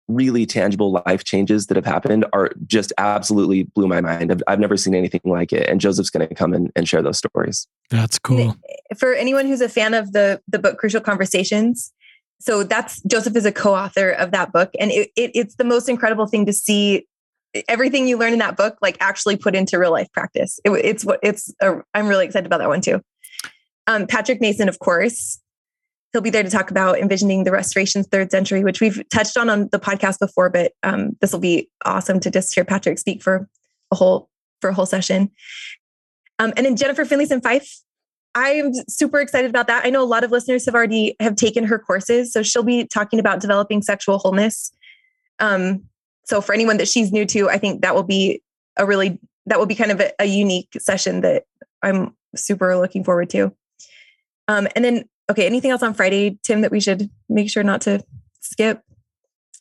really 0.09 0.45
tangible 0.45 1.03
life 1.07 1.23
changes 1.25 1.67
that 1.67 1.77
have 1.77 1.87
happened 1.87 2.27
are 2.33 2.51
just 2.67 2.93
absolutely 2.99 3.63
blew 3.63 3.87
my 3.87 4.01
mind. 4.01 4.33
I've, 4.33 4.43
I've 4.49 4.59
never 4.59 4.77
seen 4.77 4.95
anything 4.95 5.21
like 5.25 5.53
it, 5.53 5.69
and 5.69 5.81
Joseph's 5.81 6.11
going 6.11 6.29
to 6.29 6.35
come 6.35 6.53
in 6.53 6.71
and 6.75 6.89
share 6.89 7.01
those 7.01 7.19
stories. 7.19 7.67
That's 7.91 8.19
cool. 8.19 8.57
For 8.99 9.15
anyone 9.15 9.47
who's 9.47 9.61
a 9.61 9.69
fan 9.69 9.95
of 9.95 10.13
the 10.13 10.41
the 10.49 10.59
book 10.59 10.79
Crucial 10.79 11.01
Conversations, 11.01 11.93
so 12.41 12.65
that's 12.65 13.03
Joseph 13.03 13.37
is 13.37 13.45
a 13.45 13.53
co-author 13.53 14.11
of 14.11 14.33
that 14.33 14.53
book, 14.53 14.71
and 14.81 14.91
it, 14.91 15.11
it, 15.15 15.31
it's 15.35 15.57
the 15.57 15.65
most 15.65 15.89
incredible 15.89 16.27
thing 16.27 16.47
to 16.47 16.53
see 16.53 17.07
everything 17.69 18.09
you 18.09 18.17
learn 18.17 18.33
in 18.33 18.39
that 18.39 18.57
book 18.57 18.79
like 18.81 18.97
actually 19.01 19.37
put 19.37 19.55
into 19.55 19.79
real 19.79 19.91
life 19.91 20.11
practice. 20.13 20.59
It, 20.65 20.71
it's 20.71 21.05
what 21.05 21.21
it's. 21.23 21.53
I'm 21.61 22.09
really 22.09 22.25
excited 22.25 22.47
about 22.47 22.59
that 22.59 22.69
one 22.69 22.81
too. 22.81 23.03
Um, 23.87 24.07
Patrick 24.07 24.41
Mason, 24.41 24.69
of 24.69 24.79
course, 24.79 25.39
he'll 26.13 26.23
be 26.23 26.31
there 26.31 26.43
to 26.43 26.51
talk 26.51 26.71
about 26.71 26.99
envisioning 26.99 27.45
the 27.45 27.53
restoration's 27.53 28.07
third 28.09 28.31
century, 28.31 28.65
which 28.65 28.81
we've 28.81 29.07
touched 29.11 29.37
on 29.37 29.51
on 29.51 29.69
the 29.71 29.79
podcast 29.79 30.19
before, 30.19 30.49
but 30.49 30.73
um, 30.83 31.17
this 31.21 31.33
will 31.33 31.41
be 31.41 31.69
awesome 31.85 32.21
to 32.21 32.31
just 32.31 32.55
hear 32.55 32.65
Patrick 32.65 32.99
speak 32.99 33.23
for 33.23 33.49
a 33.91 33.97
whole 33.97 34.31
for 34.63 34.71
a 34.71 34.75
whole 34.75 34.87
session. 34.87 35.31
Um, 36.39 36.55
and 36.57 36.65
then 36.65 36.77
Jennifer 36.77 37.05
Finlayson 37.05 37.43
Fife 37.43 37.83
I'm 38.35 38.73
super 38.89 39.21
excited 39.21 39.51
about 39.51 39.67
that. 39.67 39.85
I 39.85 39.91
know 39.91 40.03
a 40.03 40.07
lot 40.07 40.25
of 40.25 40.31
listeners 40.31 40.65
have 40.67 40.75
already 40.75 41.17
have 41.21 41.37
taken 41.37 41.65
her 41.65 41.79
courses, 41.79 42.33
so 42.33 42.43
she'll 42.43 42.63
be 42.63 42.85
talking 42.85 43.19
about 43.19 43.41
developing 43.41 43.83
sexual 43.83 44.19
wholeness. 44.19 44.73
Um, 45.41 45.85
so 46.25 46.41
for 46.41 46.53
anyone 46.53 46.77
that 46.77 46.89
she's 46.89 47.11
new 47.11 47.27
to, 47.27 47.49
I 47.49 47.59
think 47.59 47.83
that 47.83 47.95
will 47.95 48.05
be 48.05 48.43
a 48.77 48.87
really 48.87 49.19
that 49.47 49.59
will 49.59 49.67
be 49.67 49.75
kind 49.75 49.91
of 49.91 50.01
a, 50.01 50.13
a 50.21 50.27
unique 50.27 50.69
session 50.79 51.23
that 51.23 51.45
I'm 51.83 52.15
super 52.37 52.77
looking 52.77 53.03
forward 53.03 53.31
to. 53.31 53.53
Um, 54.47 54.69
and 54.77 54.85
then, 54.85 55.05
okay, 55.31 55.47
anything 55.47 55.71
else 55.71 55.83
on 55.83 55.95
Friday, 55.95 56.39
Tim, 56.43 56.61
that 56.61 56.71
we 56.71 56.81
should 56.81 57.11
make 57.29 57.51
sure 57.51 57.63
not 57.63 57.81
to 57.83 58.05
skip? 58.41 58.83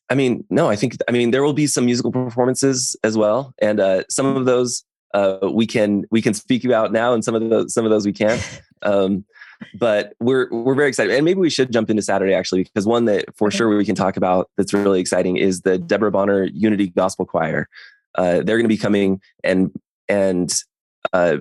I 0.10 0.16
mean, 0.16 0.44
no, 0.50 0.70
I 0.70 0.76
think 0.76 0.98
I 1.08 1.12
mean 1.12 1.32
there 1.32 1.44
will 1.44 1.54
be 1.54 1.68
some 1.68 1.86
musical 1.86 2.12
performances 2.12 2.96
as 3.04 3.18
well, 3.18 3.54
and 3.62 3.80
uh, 3.80 4.04
some 4.10 4.26
of 4.36 4.46
those 4.46 4.84
uh, 5.14 5.50
we 5.52 5.66
can 5.66 6.06
we 6.12 6.22
can 6.22 6.34
speak 6.34 6.64
about 6.66 6.92
now, 6.92 7.14
and 7.14 7.24
some 7.24 7.36
of 7.36 7.50
those 7.50 7.74
some 7.74 7.86
of 7.86 7.92
those 7.92 8.06
we 8.06 8.14
can't. 8.14 8.42
Um, 8.82 9.26
but 9.74 10.14
we're 10.22 10.48
we're 10.52 10.74
very 10.74 10.88
excited, 10.88 11.14
and 11.14 11.26
maybe 11.26 11.42
we 11.42 11.50
should 11.50 11.74
jump 11.74 11.90
into 11.90 12.02
Saturday 12.02 12.34
actually, 12.34 12.64
because 12.64 12.86
one 12.86 13.04
that 13.06 13.26
for 13.36 13.50
okay. 13.50 13.58
sure 13.58 13.76
we 13.76 13.84
can 13.84 13.94
talk 13.94 14.16
about 14.16 14.50
that's 14.56 14.74
really 14.74 15.02
exciting 15.02 15.36
is 15.36 15.64
the 15.64 15.78
Debra 15.78 16.12
Bonner 16.12 16.46
Unity 16.46 16.88
Gospel 16.88 17.26
Choir. 17.26 17.68
Uh, 18.16 18.36
they're 18.36 18.56
going 18.56 18.64
to 18.64 18.70
be 18.70 18.78
coming 18.78 19.20
and 19.44 19.78
and 20.08 20.64
uh, 21.12 21.40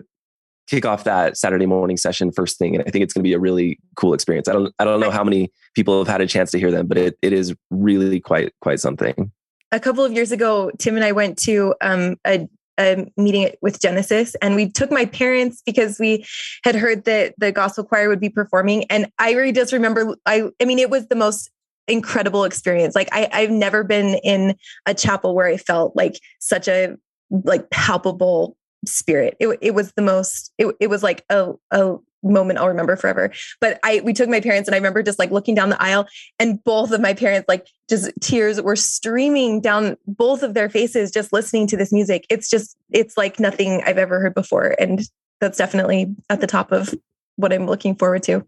kick 0.68 0.84
off 0.84 1.04
that 1.04 1.36
Saturday 1.36 1.66
morning 1.66 1.96
session 1.96 2.30
first 2.30 2.58
thing. 2.58 2.74
And 2.74 2.84
I 2.86 2.90
think 2.90 3.02
it's 3.02 3.14
going 3.14 3.22
to 3.22 3.28
be 3.28 3.32
a 3.32 3.38
really 3.38 3.80
cool 3.96 4.14
experience. 4.14 4.48
I 4.48 4.52
don't, 4.52 4.72
I 4.78 4.84
don't 4.84 5.00
know 5.00 5.10
how 5.10 5.24
many 5.24 5.50
people 5.74 5.98
have 5.98 6.08
had 6.08 6.20
a 6.20 6.26
chance 6.26 6.50
to 6.52 6.58
hear 6.58 6.70
them, 6.70 6.86
but 6.86 6.98
it, 6.98 7.18
it 7.22 7.32
is 7.32 7.54
really 7.70 8.20
quite, 8.20 8.52
quite 8.60 8.78
something. 8.78 9.32
A 9.72 9.80
couple 9.80 10.04
of 10.04 10.12
years 10.12 10.30
ago, 10.30 10.70
Tim 10.78 10.96
and 10.96 11.04
I 11.04 11.12
went 11.12 11.38
to 11.40 11.74
um, 11.80 12.16
a, 12.26 12.46
a 12.78 13.10
meeting 13.16 13.50
with 13.60 13.80
Genesis 13.80 14.34
and 14.36 14.54
we 14.54 14.70
took 14.70 14.90
my 14.90 15.04
parents 15.04 15.62
because 15.64 15.98
we 15.98 16.24
had 16.64 16.74
heard 16.74 17.04
that 17.04 17.34
the 17.38 17.52
gospel 17.52 17.84
choir 17.84 18.08
would 18.08 18.20
be 18.20 18.30
performing. 18.30 18.84
And 18.84 19.10
I 19.18 19.32
really 19.32 19.52
just 19.52 19.72
remember, 19.72 20.16
I, 20.26 20.44
I 20.60 20.64
mean, 20.64 20.78
it 20.78 20.90
was 20.90 21.08
the 21.08 21.16
most 21.16 21.50
incredible 21.88 22.44
experience. 22.44 22.94
Like 22.94 23.08
I, 23.12 23.28
I've 23.32 23.50
never 23.50 23.82
been 23.82 24.18
in 24.22 24.56
a 24.86 24.94
chapel 24.94 25.34
where 25.34 25.46
I 25.46 25.56
felt 25.56 25.96
like 25.96 26.20
such 26.38 26.68
a 26.68 26.96
like 27.30 27.70
palpable 27.70 28.56
spirit. 28.86 29.36
It, 29.40 29.58
it 29.60 29.74
was 29.74 29.92
the 29.92 30.02
most, 30.02 30.52
it, 30.58 30.74
it 30.80 30.88
was 30.88 31.02
like 31.02 31.24
a, 31.30 31.52
a 31.70 31.96
moment 32.22 32.58
I'll 32.58 32.68
remember 32.68 32.96
forever. 32.96 33.32
But 33.60 33.78
I, 33.82 34.00
we 34.04 34.12
took 34.12 34.28
my 34.28 34.40
parents 34.40 34.68
and 34.68 34.74
I 34.74 34.78
remember 34.78 35.02
just 35.02 35.18
like 35.18 35.30
looking 35.30 35.54
down 35.54 35.70
the 35.70 35.82
aisle 35.82 36.06
and 36.38 36.62
both 36.64 36.90
of 36.90 37.00
my 37.00 37.14
parents, 37.14 37.48
like 37.48 37.66
just 37.88 38.10
tears 38.20 38.60
were 38.60 38.76
streaming 38.76 39.60
down 39.60 39.96
both 40.06 40.42
of 40.42 40.54
their 40.54 40.68
faces, 40.68 41.10
just 41.10 41.32
listening 41.32 41.66
to 41.68 41.76
this 41.76 41.92
music. 41.92 42.26
It's 42.28 42.50
just, 42.50 42.76
it's 42.90 43.16
like 43.16 43.38
nothing 43.38 43.82
I've 43.86 43.98
ever 43.98 44.20
heard 44.20 44.34
before. 44.34 44.74
And 44.78 45.00
that's 45.40 45.58
definitely 45.58 46.14
at 46.28 46.40
the 46.40 46.46
top 46.46 46.72
of 46.72 46.94
what 47.36 47.52
I'm 47.52 47.66
looking 47.66 47.94
forward 47.94 48.24
to 48.24 48.46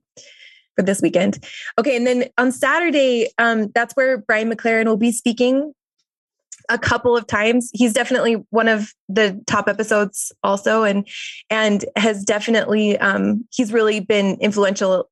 for 0.77 0.83
this 0.83 1.01
weekend. 1.01 1.45
Okay. 1.79 1.97
And 1.97 2.07
then 2.07 2.25
on 2.39 2.53
Saturday, 2.53 3.29
um, 3.39 3.71
that's 3.75 3.95
where 3.95 4.19
Brian 4.19 4.51
McLaren 4.51 4.87
will 4.87 4.97
be 4.97 5.13
speaking 5.13 5.73
a 6.69 6.79
couple 6.79 7.17
of 7.17 7.27
times. 7.27 7.71
He's 7.73 7.93
definitely 7.93 8.35
one 8.51 8.69
of 8.69 8.93
the 9.09 9.43
top 9.47 9.69
episodes 9.69 10.33
also 10.43 10.85
and 10.85 11.07
and 11.49 11.85
has 11.97 12.25
definitely 12.25 12.99
um 12.99 13.47
he's 13.51 13.73
really 13.73 14.01
been 14.01 14.37
influential 14.41 15.09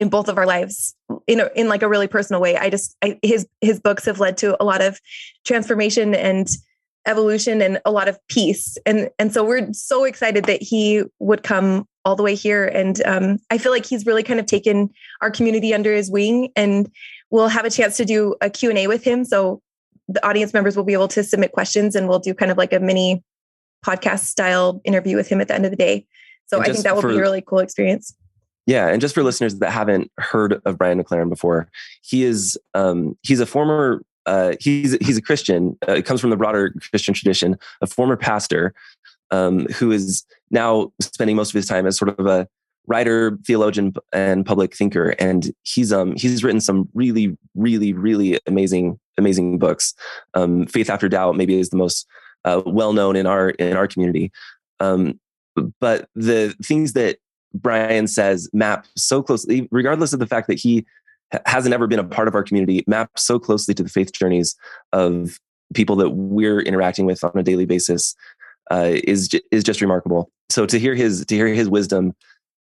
in 0.00 0.08
both 0.08 0.28
of 0.28 0.38
our 0.38 0.46
lives 0.46 0.94
in 1.26 1.40
a, 1.40 1.50
in 1.56 1.68
like 1.68 1.82
a 1.82 1.88
really 1.88 2.06
personal 2.06 2.40
way. 2.40 2.56
I 2.56 2.70
just 2.70 2.96
I, 3.02 3.18
his 3.22 3.46
his 3.60 3.80
books 3.80 4.04
have 4.04 4.20
led 4.20 4.36
to 4.38 4.60
a 4.62 4.64
lot 4.64 4.82
of 4.82 5.00
transformation 5.44 6.14
and 6.14 6.48
evolution 7.06 7.62
and 7.62 7.80
a 7.84 7.90
lot 7.90 8.08
of 8.08 8.18
peace. 8.28 8.76
And 8.86 9.08
and 9.18 9.32
so 9.32 9.44
we're 9.44 9.72
so 9.72 10.04
excited 10.04 10.44
that 10.44 10.62
he 10.62 11.02
would 11.18 11.42
come 11.42 11.86
all 12.04 12.16
the 12.16 12.22
way 12.22 12.34
here. 12.34 12.66
And 12.66 13.02
um, 13.04 13.38
I 13.50 13.58
feel 13.58 13.72
like 13.72 13.86
he's 13.86 14.06
really 14.06 14.22
kind 14.22 14.40
of 14.40 14.46
taken 14.46 14.90
our 15.20 15.30
community 15.30 15.74
under 15.74 15.92
his 15.92 16.10
wing. 16.10 16.50
And 16.54 16.90
we'll 17.30 17.48
have 17.48 17.64
a 17.64 17.70
chance 17.70 17.96
to 17.96 18.04
do 18.04 18.36
a 18.40 18.50
Q 18.50 18.70
and 18.70 18.78
A 18.78 18.86
with 18.86 19.04
him. 19.04 19.24
So 19.24 19.62
the 20.08 20.26
audience 20.26 20.52
members 20.52 20.76
will 20.76 20.84
be 20.84 20.92
able 20.92 21.08
to 21.08 21.22
submit 21.22 21.52
questions 21.52 21.94
and 21.94 22.08
we'll 22.08 22.18
do 22.18 22.34
kind 22.34 22.50
of 22.50 22.58
like 22.58 22.72
a 22.72 22.80
mini 22.80 23.22
podcast 23.84 24.20
style 24.20 24.80
interview 24.84 25.16
with 25.16 25.28
him 25.28 25.40
at 25.40 25.48
the 25.48 25.54
end 25.54 25.64
of 25.64 25.70
the 25.70 25.76
day. 25.76 26.06
So 26.46 26.60
I 26.60 26.64
think 26.64 26.78
that 26.78 26.94
will 26.94 27.02
for, 27.02 27.08
be 27.08 27.16
a 27.16 27.20
really 27.20 27.42
cool 27.42 27.58
experience. 27.58 28.14
Yeah, 28.66 28.88
and 28.88 29.00
just 29.00 29.14
for 29.14 29.22
listeners 29.22 29.56
that 29.56 29.70
haven't 29.70 30.10
heard 30.18 30.60
of 30.64 30.78
Brian 30.78 31.02
McLaren 31.02 31.28
before, 31.28 31.70
he 32.02 32.24
is 32.24 32.58
um, 32.74 33.16
he's 33.22 33.40
a 33.40 33.46
former 33.46 34.02
uh, 34.26 34.54
he's 34.60 34.96
he's 35.00 35.16
a 35.16 35.22
Christian. 35.22 35.76
Uh, 35.86 36.02
comes 36.04 36.20
from 36.20 36.30
the 36.30 36.36
broader 36.36 36.74
Christian 36.90 37.14
tradition. 37.14 37.56
A 37.80 37.86
former 37.86 38.16
pastor 38.16 38.74
um, 39.30 39.66
who 39.66 39.90
is 39.90 40.24
now 40.50 40.92
spending 41.00 41.36
most 41.36 41.50
of 41.50 41.54
his 41.54 41.66
time 41.66 41.86
as 41.86 41.96
sort 41.96 42.18
of 42.18 42.26
a 42.26 42.46
writer, 42.86 43.38
theologian, 43.46 43.94
and 44.12 44.44
public 44.44 44.74
thinker. 44.74 45.14
And 45.18 45.52
he's 45.62 45.92
um 45.92 46.14
he's 46.16 46.44
written 46.44 46.60
some 46.60 46.88
really, 46.94 47.36
really, 47.54 47.92
really 47.92 48.38
amazing, 48.46 48.98
amazing 49.18 49.58
books. 49.58 49.94
Um, 50.34 50.66
Faith 50.66 50.90
After 50.90 51.08
Doubt 51.08 51.36
maybe 51.36 51.58
is 51.58 51.70
the 51.70 51.76
most 51.76 52.06
uh, 52.44 52.62
well 52.64 52.92
known 52.92 53.16
in 53.16 53.26
our 53.26 53.50
in 53.50 53.76
our 53.76 53.86
community. 53.86 54.32
Um, 54.80 55.18
but 55.80 56.08
the 56.14 56.54
things 56.62 56.92
that 56.92 57.18
Brian 57.54 58.06
says 58.06 58.48
map 58.52 58.86
so 58.96 59.22
closely, 59.22 59.68
regardless 59.70 60.12
of 60.12 60.20
the 60.20 60.26
fact 60.26 60.46
that 60.48 60.58
he 60.58 60.86
hasn't 61.46 61.74
ever 61.74 61.86
been 61.86 61.98
a 61.98 62.04
part 62.04 62.28
of 62.28 62.34
our 62.34 62.42
community, 62.42 62.84
map 62.86 63.10
so 63.16 63.38
closely 63.38 63.74
to 63.74 63.82
the 63.82 63.88
faith 63.88 64.12
journeys 64.12 64.56
of 64.92 65.38
people 65.74 65.96
that 65.96 66.10
we're 66.10 66.60
interacting 66.60 67.06
with 67.06 67.22
on 67.22 67.32
a 67.34 67.42
daily 67.42 67.66
basis 67.66 68.14
uh, 68.70 68.92
is 69.04 69.28
is 69.50 69.64
just 69.64 69.80
remarkable. 69.80 70.30
So 70.50 70.66
to 70.66 70.78
hear 70.78 70.94
his 70.94 71.24
to 71.26 71.34
hear 71.34 71.48
his 71.48 71.68
wisdom 71.68 72.14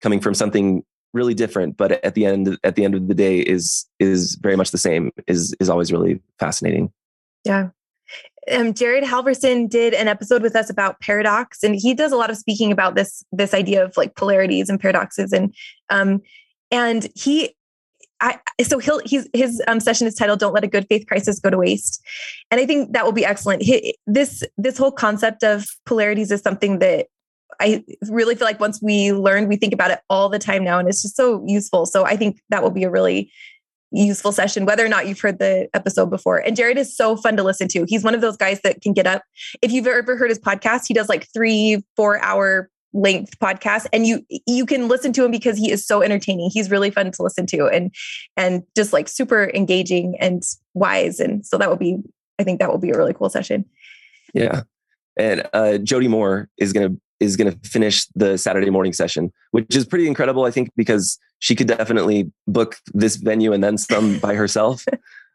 coming 0.02 0.20
from 0.20 0.34
something 0.34 0.84
really 1.14 1.35
different, 1.35 1.76
but 1.76 1.92
at 2.04 2.14
the 2.14 2.26
end 2.26 2.59
at 2.64 2.75
the 2.76 2.85
end 2.85 2.94
of 2.94 3.09
the 3.09 3.14
day 3.14 3.38
is 3.38 3.87
is 3.99 4.35
very 4.37 4.56
much 4.56 4.71
the 4.71 4.78
same. 4.78 5.11
is 5.26 5.54
is 5.61 5.71
always 5.71 5.92
really 5.92 6.21
fascinating. 6.38 6.92
Yeah. 7.44 7.71
Um, 8.52 8.75
Jared 8.75 9.04
Halverson 9.04 9.71
did 9.71 9.94
an 9.94 10.06
episode 10.06 10.42
with 10.42 10.54
us 10.54 10.68
about 10.68 11.00
paradox, 11.00 11.62
and 11.62 11.75
he 11.75 11.94
does 11.94 12.12
a 12.12 12.16
lot 12.16 12.28
of 12.28 12.37
speaking 12.37 12.71
about 12.71 12.94
this 12.94 13.25
this 13.33 13.54
idea 13.54 13.83
of 13.83 13.97
like 13.97 14.16
polarities 14.16 14.68
and 14.68 14.78
paradoxes, 14.78 15.33
and 15.33 15.54
um, 15.88 16.21
and 16.71 17.09
he 17.14 17.54
I, 18.21 18.38
so 18.62 18.78
he'll 18.78 19.00
he's, 19.04 19.28
his 19.35 19.62
um, 19.66 19.80
session 19.80 20.06
is 20.06 20.14
titled 20.14 20.40
"Don't 20.40 20.54
Let 20.54 20.64
a 20.64 20.68
Good 20.68 20.87
Faith 20.88 21.06
Crisis 21.06 21.38
Go 21.38 21.50
to 21.50 21.59
Waste," 21.59 22.02
and 22.50 22.61
I 22.61 22.66
think 22.66 22.92
that 22.92 23.04
will 23.04 23.12
be 23.12 23.25
excellent. 23.25 23.62
He, 23.62 23.97
this 24.06 24.42
this 24.56 24.78
whole 24.78 24.92
concept 24.92 25.42
of 25.42 25.66
polarities 25.85 26.30
is 26.30 26.40
something 26.40 26.78
that 26.78 27.09
I 27.61 27.84
really 28.08 28.34
feel 28.34 28.46
like 28.46 28.61
once 28.61 28.80
we 28.82 29.12
learn, 29.12 29.49
we 29.49 29.56
think 29.56 29.73
about 29.73 29.90
it 29.90 30.00
all 30.08 30.28
the 30.28 30.38
time 30.38 30.64
now, 30.64 30.78
and 30.78 30.88
it's 30.88 31.02
just 31.02 31.16
so 31.16 31.42
useful. 31.46 31.87
So 31.87 32.04
I 32.04 32.16
think 32.16 32.40
that 32.50 32.62
will 32.62 32.70
be 32.70 32.84
a 32.84 32.90
really 32.90 33.30
useful 33.94 34.32
session, 34.32 34.66
whether 34.66 34.84
or 34.84 34.88
not 34.88 35.06
you've 35.06 35.20
heard 35.20 35.38
the 35.38 35.68
episode 35.73 36.11
before. 36.11 36.38
And 36.38 36.56
Jared 36.56 36.78
is 36.78 36.96
so 36.96 37.16
fun 37.16 37.37
to 37.37 37.42
listen 37.42 37.68
to. 37.68 37.84
He's 37.88 38.02
one 38.02 38.14
of 38.14 38.20
those 38.20 38.37
guys 38.37 38.61
that 38.62 38.80
can 38.82 38.92
get 38.92 39.06
up. 39.06 39.23
If 39.62 39.73
you've 39.73 39.87
ever 39.87 40.16
heard 40.16 40.30
his 40.30 40.38
podcast, 40.38 40.87
he 40.88 40.94
does 40.94 41.08
like 41.08 41.28
three, 41.32 41.82
four 41.96 42.20
hour 42.23 42.70
length 42.94 43.38
podcast 43.40 43.87
and 43.92 44.06
you 44.06 44.25
you 44.46 44.64
can 44.64 44.87
listen 44.87 45.12
to 45.12 45.25
him 45.25 45.32
because 45.32 45.58
he 45.58 45.68
is 45.68 45.84
so 45.84 46.00
entertaining 46.00 46.49
he's 46.49 46.70
really 46.70 46.92
fun 46.92 47.11
to 47.11 47.25
listen 47.25 47.44
to 47.44 47.66
and 47.66 47.92
and 48.37 48.62
just 48.76 48.92
like 48.92 49.08
super 49.08 49.50
engaging 49.52 50.14
and 50.20 50.44
wise 50.75 51.18
and 51.18 51.44
so 51.44 51.58
that 51.58 51.68
will 51.68 51.76
be 51.76 51.99
i 52.38 52.44
think 52.44 52.61
that 52.61 52.70
will 52.70 52.78
be 52.78 52.90
a 52.90 52.96
really 52.96 53.12
cool 53.12 53.28
session 53.28 53.64
yeah 54.32 54.62
and 55.16 55.42
uh 55.52 55.76
jody 55.78 56.06
moore 56.06 56.49
is 56.56 56.73
going 56.73 56.88
to 56.88 57.00
is 57.24 57.36
going 57.36 57.50
to 57.50 57.68
finish 57.68 58.06
the 58.14 58.38
Saturday 58.38 58.70
morning 58.70 58.92
session, 58.92 59.32
which 59.50 59.74
is 59.74 59.84
pretty 59.84 60.06
incredible, 60.06 60.44
I 60.44 60.50
think, 60.50 60.70
because 60.76 61.18
she 61.38 61.54
could 61.54 61.66
definitely 61.66 62.30
book 62.46 62.76
this 62.92 63.16
venue 63.16 63.52
and 63.52 63.62
then 63.62 63.78
some 63.78 64.18
by 64.18 64.34
herself. 64.42 64.84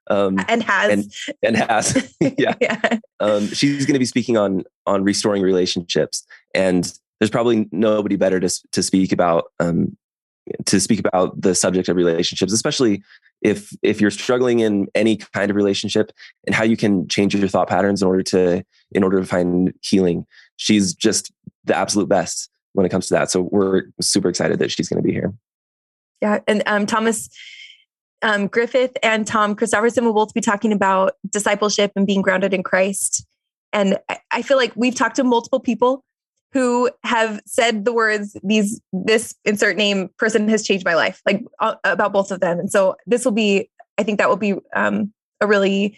Um, 0.09 0.37
and 0.47 0.63
has 0.63 0.91
and, 0.91 1.13
and 1.43 1.55
has 1.55 2.15
yeah, 2.37 2.55
yeah. 2.59 2.97
Um, 3.19 3.47
she's 3.47 3.85
going 3.85 3.93
to 3.93 3.99
be 3.99 4.05
speaking 4.05 4.37
on 4.37 4.63
on 4.87 5.03
restoring 5.03 5.43
relationships 5.43 6.25
and 6.55 6.91
there's 7.19 7.29
probably 7.29 7.67
nobody 7.71 8.15
better 8.15 8.39
to 8.39 8.49
to 8.71 8.81
speak 8.81 9.11
about 9.11 9.51
um, 9.59 9.95
to 10.65 10.79
speak 10.79 10.99
about 10.99 11.39
the 11.39 11.53
subject 11.53 11.89
of 11.89 11.95
relationships 11.95 12.51
especially 12.51 13.03
if 13.41 13.71
if 13.83 14.01
you're 14.01 14.11
struggling 14.11 14.59
in 14.59 14.87
any 14.95 15.17
kind 15.17 15.51
of 15.51 15.55
relationship 15.55 16.11
and 16.47 16.55
how 16.55 16.63
you 16.63 16.75
can 16.75 17.07
change 17.07 17.35
your 17.35 17.47
thought 17.47 17.69
patterns 17.69 18.01
in 18.01 18.07
order 18.07 18.23
to 18.23 18.63
in 18.91 19.03
order 19.03 19.19
to 19.19 19.25
find 19.25 19.73
healing 19.81 20.25
she's 20.57 20.93
just 20.93 21.31
the 21.65 21.75
absolute 21.75 22.09
best 22.09 22.49
when 22.73 22.85
it 22.85 22.89
comes 22.89 23.07
to 23.07 23.13
that. 23.15 23.31
So 23.31 23.49
we're 23.51 23.83
super 24.01 24.29
excited 24.29 24.59
that 24.59 24.71
she's 24.71 24.89
going 24.89 25.01
to 25.01 25.07
be 25.07 25.13
here. 25.13 25.33
Yeah. 26.21 26.39
And 26.47 26.63
um, 26.65 26.85
Thomas 26.85 27.29
um, 28.21 28.47
Griffith 28.47 28.95
and 29.01 29.25
Tom 29.25 29.55
Christofferson 29.55 30.03
will 30.03 30.13
both 30.13 30.33
be 30.33 30.41
talking 30.41 30.73
about 30.73 31.13
discipleship 31.29 31.91
and 31.95 32.05
being 32.05 32.21
grounded 32.21 32.53
in 32.53 32.63
Christ. 32.63 33.25
And 33.71 33.97
I 34.31 34.41
feel 34.41 34.57
like 34.57 34.73
we've 34.75 34.95
talked 34.95 35.15
to 35.17 35.23
multiple 35.23 35.59
people 35.59 36.03
who 36.51 36.89
have 37.03 37.39
said 37.45 37.85
the 37.85 37.93
words 37.93 38.35
these 38.43 38.81
this 38.91 39.35
insert 39.45 39.77
name 39.77 40.09
person 40.17 40.47
has 40.49 40.63
changed 40.63 40.83
my 40.83 40.95
life 40.95 41.21
like 41.25 41.43
uh, 41.59 41.75
about 41.83 42.11
both 42.11 42.31
of 42.31 42.39
them 42.39 42.59
and 42.59 42.71
so 42.71 42.95
this 43.05 43.23
will 43.23 43.31
be 43.31 43.69
i 43.99 44.03
think 44.03 44.17
that 44.17 44.29
will 44.29 44.35
be 44.35 44.55
um, 44.75 45.13
a 45.41 45.47
really 45.47 45.95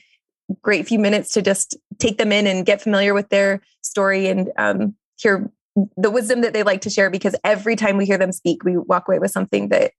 great 0.62 0.86
few 0.86 1.00
minutes 1.00 1.34
to 1.34 1.42
just 1.42 1.78
take 2.00 2.18
them 2.18 2.34
in 2.34 2.48
and 2.48 2.66
get 2.66 2.82
familiar 2.82 3.14
with 3.14 3.30
their 3.30 3.62
story 3.82 4.28
and 4.28 4.52
um, 4.58 4.94
hear 5.22 5.52
the 5.96 6.12
wisdom 6.12 6.42
that 6.42 6.54
they 6.54 6.64
like 6.64 6.82
to 6.82 6.90
share 6.90 7.10
because 7.10 7.36
every 7.44 7.76
time 7.76 7.98
we 7.98 8.06
hear 8.06 8.18
them 8.18 8.32
speak 8.32 8.64
we 8.64 8.78
walk 8.78 9.08
away 9.08 9.20
with 9.20 9.32
something 9.32 9.70
that 9.70 9.92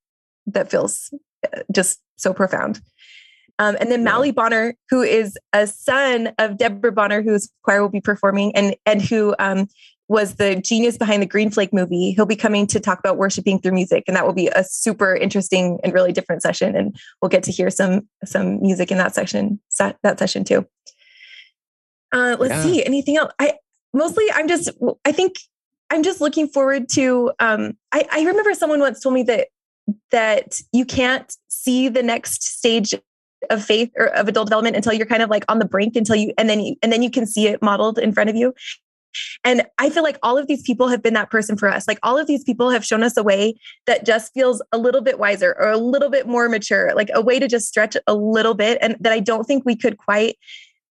that 0.47 0.71
feels 0.71 1.13
uh, 1.45 1.61
just 1.73 2.01
so 2.17 2.35
profound 2.35 2.81
um, 3.59 3.77
and 3.81 3.91
then 3.91 4.03
Mauli 4.03 4.33
Bonner, 4.33 4.75
who 4.91 5.03
is 5.03 5.39
a 5.53 5.67
son 5.67 6.33
of 6.39 6.57
Debra 6.57 6.93
Bonner, 6.93 7.23
whose 7.23 7.51
choir 7.63 7.83
will 7.83 7.89
be 7.89 8.01
performing, 8.01 8.55
and 8.57 8.75
and 8.87 9.03
who 9.03 9.35
um, 9.39 9.69
was 10.09 10.35
the 10.35 10.57
genius 10.57 10.97
behind 10.97 11.23
the 11.23 11.27
Green 11.27 11.51
Flake 11.51 11.73
movie. 11.73 12.13
He'll 12.13 12.27
be 12.27 12.37
coming 12.37 12.67
to 12.69 12.81
talk 12.81 12.99
about 12.99 13.19
worshiping 13.19 13.61
through 13.61 13.73
music, 13.73 14.05
and 14.07 14.17
that 14.17 14.27
will 14.27 14.33
be 14.33 14.49
a 14.49 14.65
super 14.65 15.15
interesting 15.15 15.79
and 15.85 15.93
really 15.93 16.13
different 16.13 16.43
session. 16.43 16.75
And 16.75 16.97
we'll 17.21 17.29
get 17.29 17.43
to 17.45 17.53
hear 17.53 17.71
some 17.71 18.09
some 18.25 18.61
music 18.61 18.91
in 18.91 18.99
that 18.99 19.15
section 19.15 19.61
that 19.79 20.19
session 20.19 20.45
too. 20.45 20.67
Uh, 22.11 22.37
let's 22.39 22.55
yeah. 22.55 22.63
see 22.63 22.85
anything 22.85 23.17
else. 23.17 23.33
I 23.39 23.55
mostly 23.93 24.25
I'm 24.33 24.49
just 24.49 24.71
I 25.05 25.13
think 25.13 25.37
I'm 25.91 26.03
just 26.03 26.21
looking 26.21 26.49
forward 26.49 26.89
to. 26.91 27.33
Um, 27.39 27.77
I, 27.93 28.07
I 28.11 28.23
remember 28.23 28.55
someone 28.55 28.81
once 28.81 29.01
told 29.01 29.15
me 29.15 29.23
that 29.25 29.49
that 30.11 30.61
you 30.73 30.85
can't 30.85 31.35
see 31.49 31.89
the 31.89 32.03
next 32.03 32.43
stage 32.43 32.95
of 33.51 33.65
faith 33.65 33.91
or 33.97 34.07
of 34.07 34.29
adult 34.29 34.47
development 34.47 34.77
until 34.77 34.93
you're 34.93 35.07
kind 35.07 35.23
of 35.23 35.29
like 35.29 35.45
on 35.49 35.59
the 35.59 35.65
brink 35.65 35.97
until 35.97 36.17
you 36.17 36.33
and 36.39 36.49
then 36.49 36.61
you 36.61 36.77
and 36.83 36.93
then 36.93 37.03
you 37.03 37.11
can 37.11 37.27
see 37.27 37.49
it 37.49 37.61
modeled 37.61 37.99
in 37.99 38.13
front 38.13 38.31
of 38.31 38.37
you 38.37 38.55
and 39.45 39.67
I 39.79 39.91
feel 39.91 40.03
like 40.03 40.19
all 40.23 40.39
of 40.39 40.47
these 40.47 40.63
people 40.63 40.89
have 40.89 41.03
been 41.03 41.15
that 41.15 41.31
person 41.31 41.57
for 41.57 41.69
us. 41.69 41.87
Like 41.87 41.99
all 42.03 42.19
of 42.19 42.27
these 42.27 42.45
people 42.45 42.71
have 42.71 42.85
shown 42.85 43.03
us 43.03 43.17
a 43.17 43.23
way 43.23 43.55
that 43.87 44.07
just 44.07 44.33
feels 44.33 44.63
a 44.73 44.79
little 44.79 45.01
bit 45.01 45.19
wiser 45.19 45.55
or 45.59 45.71
a 45.71 45.77
little 45.77 46.09
bit 46.09 46.27
more 46.27 46.49
mature, 46.49 46.95
like 46.95 47.11
a 47.15 47.21
way 47.21 47.39
to 47.39 47.49
just 47.49 47.69
stretch 47.69 47.97
a 48.07 48.15
little 48.15 48.55
bit. 48.55 48.79
And 48.81 48.97
that 49.01 49.13
I 49.13 49.21
don't 49.21 49.45
think 49.45 49.65
we 49.65 49.77
could 49.77 49.99
quite 49.99 50.39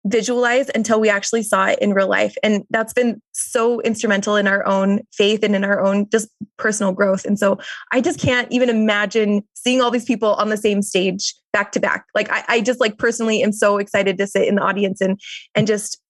visualize 0.09 0.71
until 0.75 1.01
we 1.01 1.09
actually 1.09 1.43
saw 1.43 1.67
it 1.67 1.79
in 1.81 1.93
real 1.93 2.09
life. 2.09 2.35
And 2.43 2.65
that's 2.71 2.93
been 2.93 3.21
so 3.33 3.81
instrumental 3.83 4.37
in 4.37 4.47
our 4.47 4.67
own 4.67 5.01
faith 5.13 5.43
and 5.43 5.55
in 5.55 5.65
our 5.65 5.81
own 5.81 6.09
just 6.11 6.29
personal 6.57 6.93
growth. 6.93 7.25
And 7.25 7.39
so 7.39 7.59
I 7.93 8.01
just 8.01 8.19
can't 8.19 8.51
even 8.51 8.71
imagine 8.71 9.43
seeing 9.55 9.81
all 9.81 9.91
these 9.91 10.05
people 10.05 10.35
on 10.35 10.49
the 10.49 10.57
same 10.57 10.83
stage 10.83 11.35
back 11.53 11.73
to 11.73 11.81
back. 11.81 12.07
Like 12.15 12.31
I, 12.31 12.45
I 12.49 12.61
just 12.61 12.81
like 12.81 12.99
personally 12.99 13.43
am 13.43 13.53
so 13.53 13.79
excited 13.79 14.19
to 14.19 14.27
sit 14.27 14.49
in 14.49 14.57
the 14.57 14.63
audience 14.63 15.01
and 15.01 15.21
and 15.55 15.67
just 15.67 16.01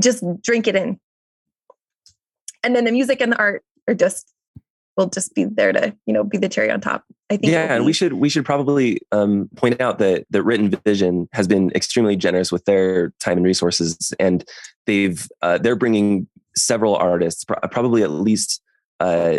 just 0.00 0.24
drink 0.42 0.66
it 0.66 0.76
in. 0.76 0.98
And 2.62 2.74
then 2.74 2.84
the 2.84 2.92
music 2.92 3.20
and 3.20 3.32
the 3.32 3.38
art 3.38 3.62
are 3.86 3.94
just 3.94 4.32
will 4.98 5.08
just 5.08 5.34
be 5.34 5.44
there 5.44 5.72
to 5.72 5.96
you 6.04 6.12
know 6.12 6.24
be 6.24 6.36
the 6.36 6.48
cherry 6.48 6.70
on 6.70 6.80
top. 6.80 7.04
I 7.30 7.36
think. 7.36 7.52
Yeah, 7.52 7.74
and 7.74 7.86
we 7.86 7.92
should 7.92 8.14
we 8.14 8.28
should 8.28 8.44
probably 8.44 9.00
um, 9.12 9.48
point 9.56 9.80
out 9.80 9.98
that 10.00 10.26
that 10.30 10.42
Writ 10.42 10.60
and 10.60 10.84
Vision 10.84 11.28
has 11.32 11.46
been 11.46 11.70
extremely 11.74 12.16
generous 12.16 12.52
with 12.52 12.64
their 12.66 13.14
time 13.20 13.38
and 13.38 13.46
resources, 13.46 14.12
and 14.18 14.44
they've 14.86 15.26
uh, 15.40 15.56
they're 15.58 15.76
bringing 15.76 16.26
several 16.56 16.96
artists, 16.96 17.44
probably 17.70 18.02
at 18.02 18.10
least 18.10 18.60
uh, 19.00 19.38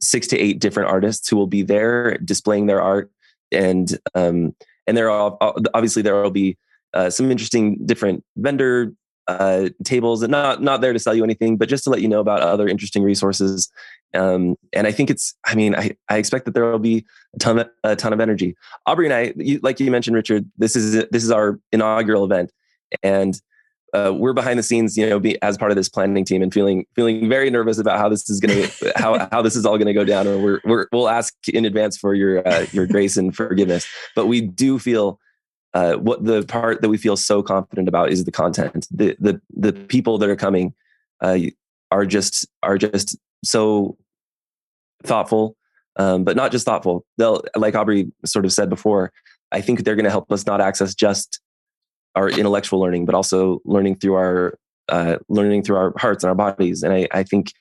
six 0.00 0.26
to 0.28 0.38
eight 0.38 0.58
different 0.58 0.88
artists 0.88 1.28
who 1.28 1.36
will 1.36 1.46
be 1.46 1.62
there 1.62 2.16
displaying 2.18 2.66
their 2.66 2.80
art, 2.80 3.10
and 3.52 3.98
um, 4.14 4.56
and 4.86 4.96
there 4.96 5.10
are 5.10 5.36
obviously 5.74 6.02
there 6.02 6.20
will 6.20 6.30
be 6.30 6.56
uh, 6.94 7.10
some 7.10 7.30
interesting 7.30 7.78
different 7.84 8.24
vendor 8.36 8.92
uh, 9.26 9.68
tables 9.84 10.22
and 10.22 10.30
not 10.30 10.62
not 10.62 10.80
there 10.80 10.92
to 10.92 10.98
sell 10.98 11.14
you 11.14 11.24
anything, 11.24 11.56
but 11.56 11.68
just 11.68 11.84
to 11.84 11.90
let 11.90 12.02
you 12.02 12.08
know 12.08 12.20
about 12.20 12.40
other 12.40 12.68
interesting 12.68 13.02
resources. 13.02 13.70
Um, 14.14 14.56
and 14.72 14.86
I 14.86 14.92
think 14.92 15.10
it's, 15.10 15.34
I 15.44 15.56
mean, 15.56 15.74
I, 15.74 15.96
I 16.08 16.18
expect 16.18 16.44
that 16.44 16.54
there 16.54 16.70
will 16.70 16.78
be 16.78 17.04
a 17.34 17.38
ton 17.38 17.58
of 17.58 17.68
a 17.82 17.96
ton 17.96 18.12
of 18.12 18.20
energy. 18.20 18.56
Aubrey 18.86 19.06
and 19.06 19.14
I, 19.14 19.32
you, 19.36 19.60
like 19.62 19.80
you 19.80 19.90
mentioned, 19.90 20.14
Richard, 20.14 20.48
this 20.56 20.76
is 20.76 21.04
this 21.10 21.24
is 21.24 21.30
our 21.30 21.58
inaugural 21.72 22.24
event, 22.24 22.52
and 23.02 23.40
uh, 23.94 24.12
we're 24.12 24.32
behind 24.32 24.58
the 24.58 24.62
scenes, 24.62 24.96
you 24.96 25.08
know, 25.08 25.20
be, 25.20 25.40
as 25.40 25.56
part 25.56 25.70
of 25.70 25.76
this 25.76 25.88
planning 25.88 26.24
team, 26.24 26.42
and 26.42 26.52
feeling 26.52 26.84
feeling 26.94 27.28
very 27.28 27.48
nervous 27.48 27.78
about 27.78 27.98
how 27.98 28.08
this 28.08 28.28
is 28.28 28.40
going 28.40 28.62
to 28.68 28.92
how 28.96 29.28
how 29.32 29.40
this 29.40 29.56
is 29.56 29.64
all 29.64 29.78
going 29.78 29.86
to 29.86 29.94
go 29.94 30.04
down. 30.04 30.26
And 30.26 30.42
we're, 30.42 30.60
we're 30.64 30.86
we'll 30.92 31.08
ask 31.08 31.34
in 31.48 31.64
advance 31.64 31.96
for 31.96 32.14
your 32.14 32.46
uh, 32.46 32.66
your 32.72 32.86
grace 32.86 33.16
and 33.16 33.34
forgiveness, 33.34 33.86
but 34.14 34.26
we 34.26 34.40
do 34.40 34.78
feel 34.78 35.18
uh, 35.74 35.94
what 35.94 36.24
the 36.24 36.44
part 36.44 36.80
that 36.82 36.88
we 36.88 36.96
feel 36.96 37.16
so 37.16 37.42
confident 37.42 37.88
about 37.88 38.10
is 38.10 38.24
the 38.24 38.32
content. 38.32 38.86
The 38.90 39.16
the 39.18 39.40
the 39.50 39.72
people 39.72 40.18
that 40.18 40.30
are 40.30 40.36
coming 40.36 40.72
uh, 41.20 41.38
are 41.90 42.06
just 42.06 42.46
are 42.62 42.78
just 42.78 43.18
so 43.44 43.98
thoughtful, 45.02 45.56
um, 45.96 46.24
but 46.24 46.36
not 46.36 46.52
just 46.52 46.64
thoughtful. 46.64 47.04
They'll 47.18 47.42
like 47.56 47.74
Aubrey 47.74 48.10
sort 48.24 48.44
of 48.44 48.52
said 48.52 48.70
before. 48.70 49.12
I 49.50 49.60
think 49.60 49.84
they're 49.84 49.96
going 49.96 50.04
to 50.04 50.10
help 50.10 50.30
us 50.32 50.46
not 50.46 50.60
access 50.60 50.94
just 50.94 51.40
our 52.14 52.28
intellectual 52.28 52.80
learning, 52.80 53.04
but 53.04 53.14
also 53.14 53.60
learning 53.64 53.96
through 53.96 54.14
our 54.14 54.58
uh, 54.88 55.16
learning 55.28 55.64
through 55.64 55.76
our 55.76 55.92
hearts 55.96 56.22
and 56.22 56.28
our 56.28 56.34
bodies. 56.34 56.82
And 56.82 56.92
I, 56.92 57.08
I 57.12 57.24
think 57.24 57.52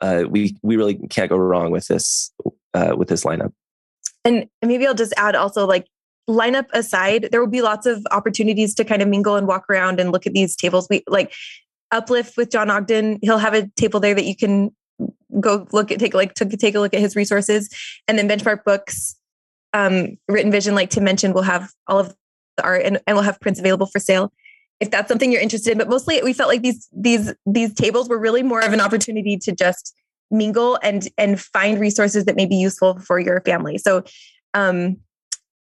uh, 0.00 0.24
we 0.28 0.56
we 0.62 0.76
really 0.76 0.94
can't 1.08 1.28
go 1.28 1.36
wrong 1.36 1.70
with 1.70 1.86
this 1.88 2.32
uh, 2.72 2.94
with 2.96 3.08
this 3.08 3.24
lineup. 3.24 3.52
And 4.24 4.48
maybe 4.64 4.86
I'll 4.86 4.94
just 4.94 5.12
add 5.16 5.34
also 5.34 5.66
like 5.66 5.86
lineup 6.28 6.66
aside, 6.72 7.28
there 7.30 7.40
will 7.40 7.50
be 7.50 7.62
lots 7.62 7.86
of 7.86 8.06
opportunities 8.10 8.74
to 8.74 8.84
kind 8.84 9.02
of 9.02 9.08
mingle 9.08 9.36
and 9.36 9.46
walk 9.46 9.64
around 9.68 10.00
and 10.00 10.12
look 10.12 10.26
at 10.26 10.32
these 10.32 10.56
tables. 10.56 10.86
We 10.88 11.02
like 11.06 11.32
uplift 11.90 12.36
with 12.36 12.50
John 12.50 12.70
Ogden. 12.70 13.18
He'll 13.22 13.38
have 13.38 13.54
a 13.54 13.68
table 13.76 14.00
there 14.00 14.14
that 14.14 14.24
you 14.24 14.36
can 14.36 14.74
go 15.40 15.66
look 15.72 15.90
at, 15.90 15.98
take 15.98 16.14
like 16.14 16.34
to 16.34 16.44
take 16.44 16.74
a 16.74 16.80
look 16.80 16.94
at 16.94 17.00
his 17.00 17.16
resources, 17.16 17.68
and 18.06 18.18
then 18.18 18.28
benchmark 18.28 18.64
books, 18.64 19.16
um, 19.72 20.16
Writ 20.28 20.44
and 20.44 20.52
Vision, 20.52 20.74
like 20.74 20.90
Tim 20.90 21.04
mentioned, 21.04 21.34
will 21.34 21.42
have 21.42 21.70
all 21.86 21.98
of 21.98 22.14
the 22.56 22.64
art 22.64 22.82
and, 22.84 23.00
and 23.06 23.16
we'll 23.16 23.24
have 23.24 23.40
prints 23.40 23.58
available 23.58 23.86
for 23.86 23.98
sale 23.98 24.32
if 24.82 24.90
that's 24.90 25.08
something 25.08 25.30
you're 25.30 25.40
interested 25.40 25.70
in. 25.70 25.78
But 25.78 25.88
mostly, 25.88 26.20
we 26.22 26.32
felt 26.32 26.48
like 26.48 26.62
these 26.62 26.88
these 26.92 27.32
these 27.46 27.72
tables 27.72 28.08
were 28.08 28.18
really 28.18 28.42
more 28.42 28.60
of 28.60 28.72
an 28.72 28.80
opportunity 28.80 29.38
to 29.38 29.52
just 29.52 29.94
mingle 30.30 30.76
and 30.82 31.08
and 31.16 31.40
find 31.40 31.78
resources 31.78 32.24
that 32.24 32.34
may 32.34 32.46
be 32.46 32.56
useful 32.56 32.98
for 32.98 33.20
your 33.20 33.40
family. 33.42 33.78
So 33.78 34.02
um, 34.54 34.96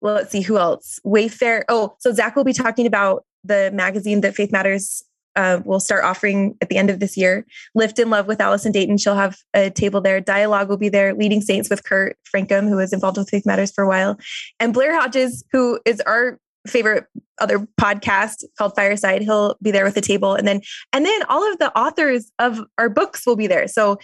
well, 0.01 0.15
let's 0.15 0.31
see 0.31 0.41
who 0.41 0.57
else. 0.57 0.99
Wayfare. 1.05 1.63
Oh, 1.69 1.95
so 1.99 2.11
Zach 2.11 2.35
will 2.35 2.43
be 2.43 2.53
talking 2.53 2.85
about 2.85 3.25
the 3.43 3.71
magazine 3.73 4.21
that 4.21 4.35
Faith 4.35 4.51
Matters 4.51 5.03
uh, 5.35 5.61
will 5.63 5.79
start 5.79 6.03
offering 6.03 6.55
at 6.61 6.69
the 6.69 6.77
end 6.77 6.89
of 6.89 6.99
this 6.99 7.15
year. 7.15 7.45
Lift 7.75 7.99
and 7.99 8.09
Love 8.09 8.27
with 8.27 8.41
Allison 8.41 8.71
Dayton. 8.71 8.97
She'll 8.97 9.15
have 9.15 9.37
a 9.53 9.69
table 9.69 10.01
there. 10.01 10.19
Dialogue 10.19 10.67
will 10.67 10.77
be 10.77 10.89
there. 10.89 11.13
Leading 11.13 11.41
Saints 11.41 11.69
with 11.69 11.83
Kurt 11.83 12.17
Francom, 12.35 12.67
who 12.67 12.75
was 12.75 12.91
involved 12.91 13.17
with 13.17 13.29
Faith 13.29 13.45
Matters 13.45 13.71
for 13.71 13.83
a 13.83 13.87
while. 13.87 14.17
And 14.59 14.73
Blair 14.73 14.99
Hodges, 14.99 15.43
who 15.51 15.79
is 15.85 16.01
our 16.01 16.39
favorite 16.67 17.05
other 17.39 17.59
podcast 17.79 18.43
called 18.57 18.75
Fireside. 18.75 19.21
He'll 19.21 19.55
be 19.61 19.71
there 19.71 19.85
with 19.85 19.95
a 19.95 20.01
table. 20.01 20.33
And 20.33 20.47
then 20.47 20.61
and 20.91 21.05
then 21.05 21.23
all 21.29 21.49
of 21.49 21.59
the 21.59 21.75
authors 21.77 22.31
of 22.39 22.59
our 22.77 22.89
books 22.89 23.25
will 23.25 23.35
be 23.35 23.47
there. 23.47 23.67
So 23.67 23.99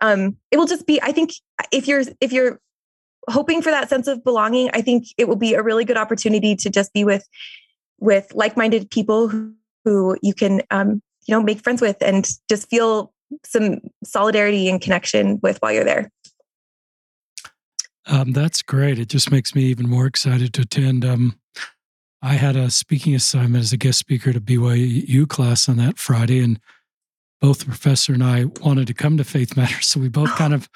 um 0.00 0.36
it 0.50 0.56
will 0.56 0.66
just 0.66 0.86
be, 0.86 1.00
I 1.02 1.12
think 1.12 1.32
if 1.70 1.86
you're 1.86 2.02
if 2.20 2.32
you're 2.32 2.60
hoping 3.28 3.62
for 3.62 3.70
that 3.70 3.88
sense 3.88 4.06
of 4.06 4.24
belonging, 4.24 4.70
I 4.72 4.80
think 4.80 5.06
it 5.18 5.28
will 5.28 5.36
be 5.36 5.54
a 5.54 5.62
really 5.62 5.84
good 5.84 5.96
opportunity 5.96 6.56
to 6.56 6.70
just 6.70 6.92
be 6.92 7.04
with 7.04 7.28
with 7.98 8.32
like-minded 8.34 8.90
people 8.90 9.28
who, 9.28 9.52
who 9.84 10.16
you 10.22 10.32
can 10.32 10.62
um, 10.70 11.02
you 11.26 11.34
know 11.34 11.42
make 11.42 11.60
friends 11.60 11.82
with 11.82 11.96
and 12.02 12.28
just 12.48 12.68
feel 12.70 13.12
some 13.44 13.78
solidarity 14.04 14.68
and 14.68 14.80
connection 14.80 15.38
with 15.42 15.58
while 15.58 15.72
you're 15.72 15.84
there. 15.84 16.10
Um, 18.06 18.32
that's 18.32 18.62
great. 18.62 18.98
It 18.98 19.08
just 19.08 19.30
makes 19.30 19.54
me 19.54 19.64
even 19.64 19.88
more 19.88 20.06
excited 20.06 20.52
to 20.54 20.62
attend. 20.62 21.04
Um, 21.04 21.38
I 22.22 22.34
had 22.34 22.56
a 22.56 22.70
speaking 22.70 23.14
assignment 23.14 23.62
as 23.62 23.72
a 23.72 23.76
guest 23.76 23.98
speaker 23.98 24.32
to 24.32 24.40
BYU 24.40 25.28
class 25.28 25.68
on 25.68 25.76
that 25.76 25.98
Friday, 25.98 26.40
and 26.40 26.58
both 27.40 27.60
the 27.60 27.66
professor 27.66 28.12
and 28.12 28.24
I 28.24 28.46
wanted 28.62 28.86
to 28.88 28.94
come 28.94 29.16
to 29.16 29.24
Faith 29.24 29.56
Matters, 29.56 29.86
so 29.86 30.00
we 30.00 30.08
both 30.08 30.30
kind 30.36 30.52
of 30.52 30.68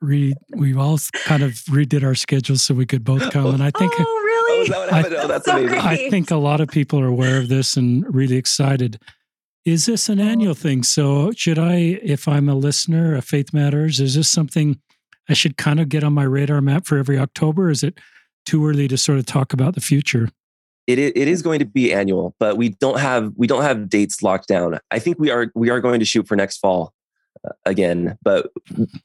re 0.00 0.34
we 0.56 0.74
all 0.74 0.98
kind 1.24 1.42
of 1.42 1.52
redid 1.70 2.04
our 2.04 2.14
schedules 2.14 2.62
so 2.62 2.74
we 2.74 2.86
could 2.86 3.04
both 3.04 3.30
come. 3.30 3.46
And 3.46 3.62
I 3.62 3.70
think 3.70 3.92
oh, 3.98 4.02
really? 4.04 4.70
Oh, 4.74 4.88
I, 4.90 5.02
oh, 5.22 5.26
that's 5.26 5.46
so 5.46 5.56
amazing. 5.56 5.78
I 5.78 5.96
think 6.10 6.30
a 6.30 6.36
lot 6.36 6.60
of 6.60 6.68
people 6.68 7.00
are 7.00 7.06
aware 7.06 7.38
of 7.38 7.48
this 7.48 7.76
and 7.76 8.04
really 8.14 8.36
excited. 8.36 9.00
Is 9.64 9.86
this 9.86 10.08
an 10.08 10.20
oh. 10.20 10.24
annual 10.24 10.54
thing? 10.54 10.82
So 10.82 11.32
should 11.32 11.58
I, 11.58 11.98
if 12.02 12.28
I'm 12.28 12.48
a 12.48 12.54
listener 12.54 13.14
of 13.14 13.24
Faith 13.24 13.52
Matters, 13.52 14.00
is 14.00 14.14
this 14.14 14.28
something 14.28 14.80
I 15.28 15.34
should 15.34 15.56
kind 15.56 15.80
of 15.80 15.88
get 15.88 16.04
on 16.04 16.12
my 16.12 16.24
radar 16.24 16.60
map 16.60 16.86
for 16.86 16.98
every 16.98 17.18
October? 17.18 17.70
Is 17.70 17.82
it 17.82 17.98
too 18.46 18.66
early 18.66 18.88
to 18.88 18.96
sort 18.96 19.18
of 19.18 19.26
talk 19.26 19.52
about 19.52 19.74
the 19.74 19.80
future? 19.80 20.30
It, 20.86 20.98
it 20.98 21.28
is 21.28 21.42
going 21.42 21.58
to 21.58 21.66
be 21.66 21.92
annual, 21.92 22.34
but 22.40 22.56
we 22.56 22.70
don't 22.70 22.98
have 22.98 23.32
we 23.36 23.46
don't 23.46 23.60
have 23.60 23.90
dates 23.90 24.22
locked 24.22 24.48
down. 24.48 24.78
I 24.90 24.98
think 24.98 25.18
we 25.18 25.30
are 25.30 25.52
we 25.54 25.68
are 25.68 25.82
going 25.82 25.98
to 26.00 26.06
shoot 26.06 26.26
for 26.26 26.34
next 26.34 26.56
fall 26.58 26.94
again. 27.64 28.18
But 28.22 28.50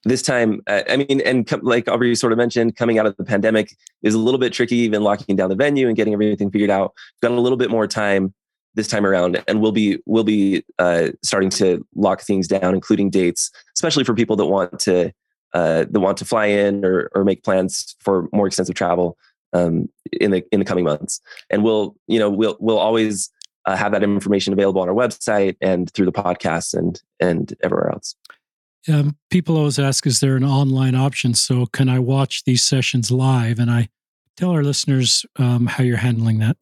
this 0.04 0.22
time, 0.22 0.62
I 0.68 0.98
mean, 0.98 1.22
and 1.22 1.50
like 1.64 1.88
Aubrey 1.88 2.16
sort 2.16 2.32
of 2.32 2.38
mentioned, 2.38 2.76
coming 2.76 3.00
out 3.00 3.06
of 3.06 3.16
the 3.18 3.24
pandemic 3.24 3.76
is 4.02 4.14
a 4.14 4.20
little 4.20 4.40
bit 4.40 4.54
tricky, 4.54 4.78
even 4.78 5.04
locking 5.04 5.36
down 5.36 5.50
the 5.50 5.56
venue 5.56 5.88
and 5.88 5.96
getting 5.96 6.14
everything 6.14 6.52
figured 6.52 6.70
out. 6.70 6.94
Got 7.22 7.32
a 7.32 7.40
little 7.40 7.58
bit 7.58 7.70
more 7.70 7.88
time 7.88 8.34
this 8.76 8.88
time 8.88 9.06
around, 9.06 9.44
and 9.48 9.62
we'll 9.62 9.72
be 9.72 10.00
we'll 10.06 10.24
be 10.24 10.64
uh, 10.80 11.10
starting 11.22 11.50
to 11.52 11.86
lock 11.96 12.22
things 12.22 12.48
down, 12.48 12.74
including 12.74 13.10
dates, 13.10 13.52
especially 13.76 14.04
for 14.04 14.14
people 14.14 14.36
that 14.36 14.46
want 14.46 14.80
to 14.82 15.12
uh, 15.54 15.86
that 15.90 16.00
want 16.00 16.18
to 16.18 16.26
fly 16.26 16.46
in 16.46 16.84
or 16.84 17.10
or 17.14 17.24
make 17.24 17.44
plans 17.44 17.96
for 18.00 18.28
more 18.34 18.48
extensive 18.48 18.76
travel 18.76 19.18
um, 19.54 19.90
in 20.12 20.32
the 20.32 20.44
in 20.52 20.60
the 20.60 20.66
coming 20.66 20.84
months. 20.84 21.22
And 21.50 21.64
we'll 21.64 21.96
you 22.08 22.20
know 22.20 22.30
we'll 22.30 22.58
we'll 22.60 22.80
always 22.80 23.30
uh, 23.66 23.76
have 23.76 23.92
that 23.92 24.04
information 24.04 24.54
available 24.54 24.82
on 24.82 24.90
our 24.90 24.96
website 24.96 25.56
and 25.62 25.92
through 25.94 26.06
the 26.06 26.12
podcast 26.12 26.74
and 26.74 27.02
and 27.20 27.54
everywhere 27.64 27.92
else. 27.92 28.16
Um, 28.88 29.16
people 29.30 29.58
always 29.58 29.80
ask, 29.80 30.06
is 30.06 30.20
there 30.20 30.36
an 30.36 30.44
online 30.44 30.96
option? 30.96 31.34
So 31.34 31.66
can 31.68 31.88
I 31.88 32.00
watch 32.00 32.44
these 32.44 32.62
sessions 32.62 33.12
live? 33.12 33.58
And 33.60 33.72
I 33.72 33.88
tell 34.36 34.52
our 34.52 34.64
listeners 34.64 35.26
um, 35.38 35.68
how 35.68 35.84
you're 35.84 35.98
handling 35.98 36.40
that. 36.40 36.58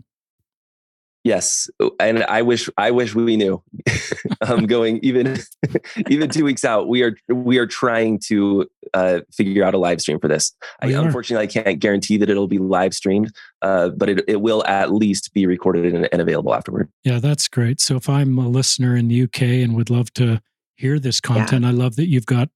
Yes, 1.24 1.70
and 2.00 2.24
I 2.24 2.42
wish 2.42 2.68
I 2.78 2.90
wish 2.90 3.14
we 3.14 3.38
knew. 3.38 3.62
um, 4.42 4.66
going 4.66 5.00
even 5.04 5.38
even 6.10 6.30
two 6.30 6.44
weeks 6.44 6.66
out, 6.66 6.88
we 6.88 7.04
are 7.04 7.16
we 7.28 7.60
are 7.60 7.68
trying 7.68 8.20
to 8.28 8.68
uh, 8.96 9.20
figure 9.32 9.64
out 9.64 9.76
a 9.76 9.78
live 9.78 10.02
stream 10.02 10.20
for 10.20 10.28
this. 10.28 10.56
I, 10.82 10.88
unfortunately, 10.88 11.44
I 11.44 11.48
can't 11.48 11.80
guarantee 11.80 12.18
that 12.18 12.30
it'll 12.30 12.48
be 12.48 12.58
live 12.58 12.96
streamed, 12.96 13.32
uh, 13.62 13.90
but 13.90 14.10
it 14.10 14.24
it 14.28 14.42
will 14.42 14.66
at 14.66 14.92
least 14.92 15.32
be 15.34 15.46
recorded 15.46 15.94
and, 15.94 16.10
and 16.12 16.22
available 16.22 16.56
afterward. 16.56 16.90
Yeah, 17.04 17.20
that's 17.20 17.48
great. 17.48 17.80
So 17.80 17.98
if 17.98 18.10
I'm 18.10 18.40
a 18.40 18.48
listener 18.48 18.96
in 18.96 19.08
the 19.08 19.24
UK 19.24 19.42
and 19.42 19.76
would 19.76 19.92
love 19.92 20.12
to 20.14 20.42
hear 20.76 20.98
this 20.98 21.20
content, 21.22 21.64
yeah. 21.64 21.70
I 21.70 21.72
love 21.72 21.98
that 21.98 22.08
you've 22.08 22.26
got 22.26 22.50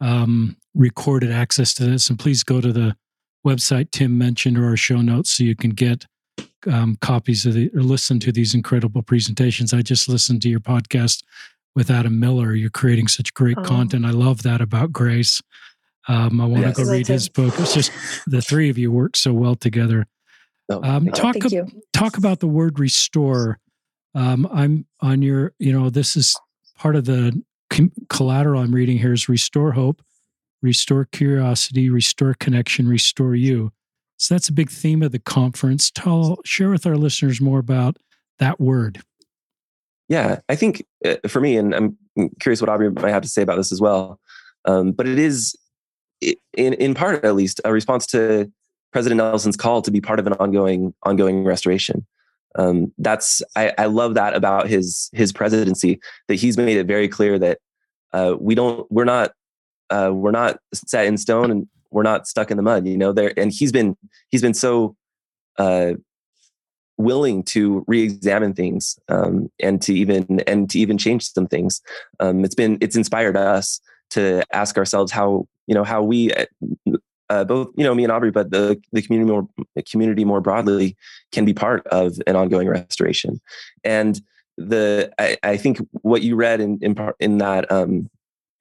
um, 0.00 0.56
recorded 0.74 1.30
access 1.30 1.74
to 1.74 1.84
this. 1.84 2.08
And 2.08 2.18
please 2.18 2.42
go 2.42 2.60
to 2.60 2.72
the 2.72 2.96
website 3.46 3.90
Tim 3.90 4.18
mentioned 4.18 4.58
or 4.58 4.66
our 4.66 4.76
show 4.76 5.00
notes 5.00 5.30
so 5.30 5.44
you 5.44 5.56
can 5.56 5.70
get 5.70 6.06
um, 6.66 6.96
copies 7.00 7.46
of 7.46 7.54
the 7.54 7.70
or 7.74 7.82
listen 7.82 8.20
to 8.20 8.32
these 8.32 8.54
incredible 8.54 9.02
presentations. 9.02 9.72
I 9.72 9.82
just 9.82 10.08
listened 10.08 10.42
to 10.42 10.48
your 10.48 10.60
podcast 10.60 11.22
with 11.74 11.90
Adam 11.90 12.18
Miller. 12.18 12.54
You're 12.54 12.70
creating 12.70 13.08
such 13.08 13.34
great 13.34 13.56
oh. 13.58 13.62
content. 13.62 14.04
I 14.04 14.10
love 14.10 14.42
that 14.42 14.60
about 14.60 14.92
Grace. 14.92 15.40
Um, 16.08 16.40
I 16.40 16.46
want 16.46 16.62
yes. 16.62 16.76
to 16.76 16.84
go 16.84 16.90
read 16.90 17.06
his 17.06 17.28
book. 17.28 17.54
It's 17.58 17.74
just 17.74 17.92
the 18.26 18.40
three 18.40 18.70
of 18.70 18.78
you 18.78 18.90
work 18.90 19.14
so 19.14 19.32
well 19.32 19.54
together. 19.54 20.06
Oh, 20.70 20.82
um, 20.82 21.06
talk 21.08 21.36
ab- 21.36 21.70
talk 21.92 22.16
about 22.16 22.40
the 22.40 22.48
word 22.48 22.78
restore. 22.78 23.58
Um, 24.14 24.48
I'm 24.52 24.86
on 25.00 25.22
your. 25.22 25.52
You 25.58 25.72
know, 25.72 25.90
this 25.90 26.16
is 26.16 26.34
part 26.76 26.96
of 26.96 27.04
the 27.04 27.42
com- 27.70 27.92
collateral 28.08 28.62
I'm 28.62 28.74
reading 28.74 28.98
here 28.98 29.12
is 29.12 29.28
restore 29.28 29.72
hope, 29.72 30.02
restore 30.62 31.04
curiosity, 31.04 31.90
restore 31.90 32.34
connection, 32.34 32.88
restore 32.88 33.34
you. 33.34 33.72
So 34.18 34.34
that's 34.34 34.48
a 34.48 34.52
big 34.52 34.68
theme 34.68 35.02
of 35.02 35.12
the 35.12 35.18
conference. 35.18 35.90
Tell, 35.90 36.38
share 36.44 36.70
with 36.70 36.86
our 36.86 36.96
listeners 36.96 37.40
more 37.40 37.60
about 37.60 37.96
that 38.38 38.60
word. 38.60 39.00
Yeah, 40.08 40.40
I 40.48 40.56
think 40.56 40.84
uh, 41.04 41.16
for 41.28 41.40
me, 41.40 41.56
and 41.56 41.74
I'm 41.74 41.96
curious 42.40 42.60
what 42.60 42.68
Aubrey 42.68 42.90
might 42.90 43.10
have 43.10 43.22
to 43.22 43.28
say 43.28 43.42
about 43.42 43.56
this 43.56 43.72
as 43.72 43.80
well. 43.80 44.18
Um, 44.64 44.92
but 44.92 45.06
it 45.06 45.18
is, 45.18 45.56
in 46.20 46.74
in 46.74 46.94
part 46.94 47.24
at 47.24 47.34
least, 47.34 47.60
a 47.64 47.72
response 47.72 48.06
to 48.08 48.50
President 48.92 49.18
Nelson's 49.18 49.56
call 49.56 49.82
to 49.82 49.90
be 49.90 50.00
part 50.00 50.18
of 50.18 50.26
an 50.26 50.32
ongoing 50.34 50.94
ongoing 51.04 51.44
restoration. 51.44 52.06
Um, 52.54 52.92
that's 52.98 53.42
I, 53.54 53.72
I, 53.76 53.86
love 53.86 54.14
that 54.14 54.34
about 54.34 54.68
his 54.68 55.10
his 55.12 55.32
presidency 55.32 56.00
that 56.28 56.36
he's 56.36 56.56
made 56.56 56.78
it 56.78 56.86
very 56.86 57.06
clear 57.06 57.38
that 57.38 57.58
uh, 58.12 58.34
we 58.40 58.54
don't 58.54 58.90
we're 58.90 59.04
not 59.04 59.32
uh, 59.90 60.10
we're 60.12 60.30
not 60.30 60.58
set 60.72 61.06
in 61.06 61.18
stone 61.18 61.50
and 61.50 61.68
we're 61.90 62.02
not 62.02 62.26
stuck 62.26 62.50
in 62.50 62.56
the 62.56 62.62
mud 62.62 62.86
you 62.86 62.96
know 62.96 63.12
there 63.12 63.32
and 63.36 63.52
he's 63.52 63.72
been 63.72 63.96
he's 64.30 64.42
been 64.42 64.54
so 64.54 64.96
uh, 65.58 65.92
willing 66.96 67.42
to 67.42 67.84
re-examine 67.86 68.54
things 68.54 68.98
um, 69.08 69.50
and 69.60 69.82
to 69.82 69.94
even 69.94 70.40
and 70.46 70.70
to 70.70 70.78
even 70.78 70.98
change 70.98 71.30
some 71.30 71.46
things 71.46 71.80
um, 72.20 72.44
it's 72.44 72.54
been 72.54 72.78
it's 72.80 72.96
inspired 72.96 73.36
us 73.36 73.80
to 74.10 74.42
ask 74.52 74.78
ourselves 74.78 75.12
how 75.12 75.46
you 75.66 75.74
know 75.74 75.84
how 75.84 76.02
we 76.02 76.32
uh, 76.32 76.46
uh 77.28 77.44
both 77.44 77.68
you 77.76 77.84
know 77.84 77.94
me 77.94 78.04
and 78.04 78.12
Aubrey, 78.12 78.30
but 78.30 78.50
the 78.50 78.80
the 78.92 79.02
community 79.02 79.30
more 79.30 79.46
the 79.74 79.82
community 79.82 80.24
more 80.24 80.40
broadly 80.40 80.96
can 81.32 81.44
be 81.44 81.54
part 81.54 81.86
of 81.88 82.18
an 82.26 82.36
ongoing 82.36 82.68
restoration. 82.68 83.40
And 83.84 84.20
the 84.56 85.12
I, 85.18 85.36
I 85.42 85.56
think 85.56 85.78
what 86.02 86.22
you 86.22 86.36
read 86.36 86.60
in 86.60 86.78
in, 86.80 86.94
part, 86.94 87.16
in 87.20 87.38
that 87.38 87.70
um, 87.70 88.10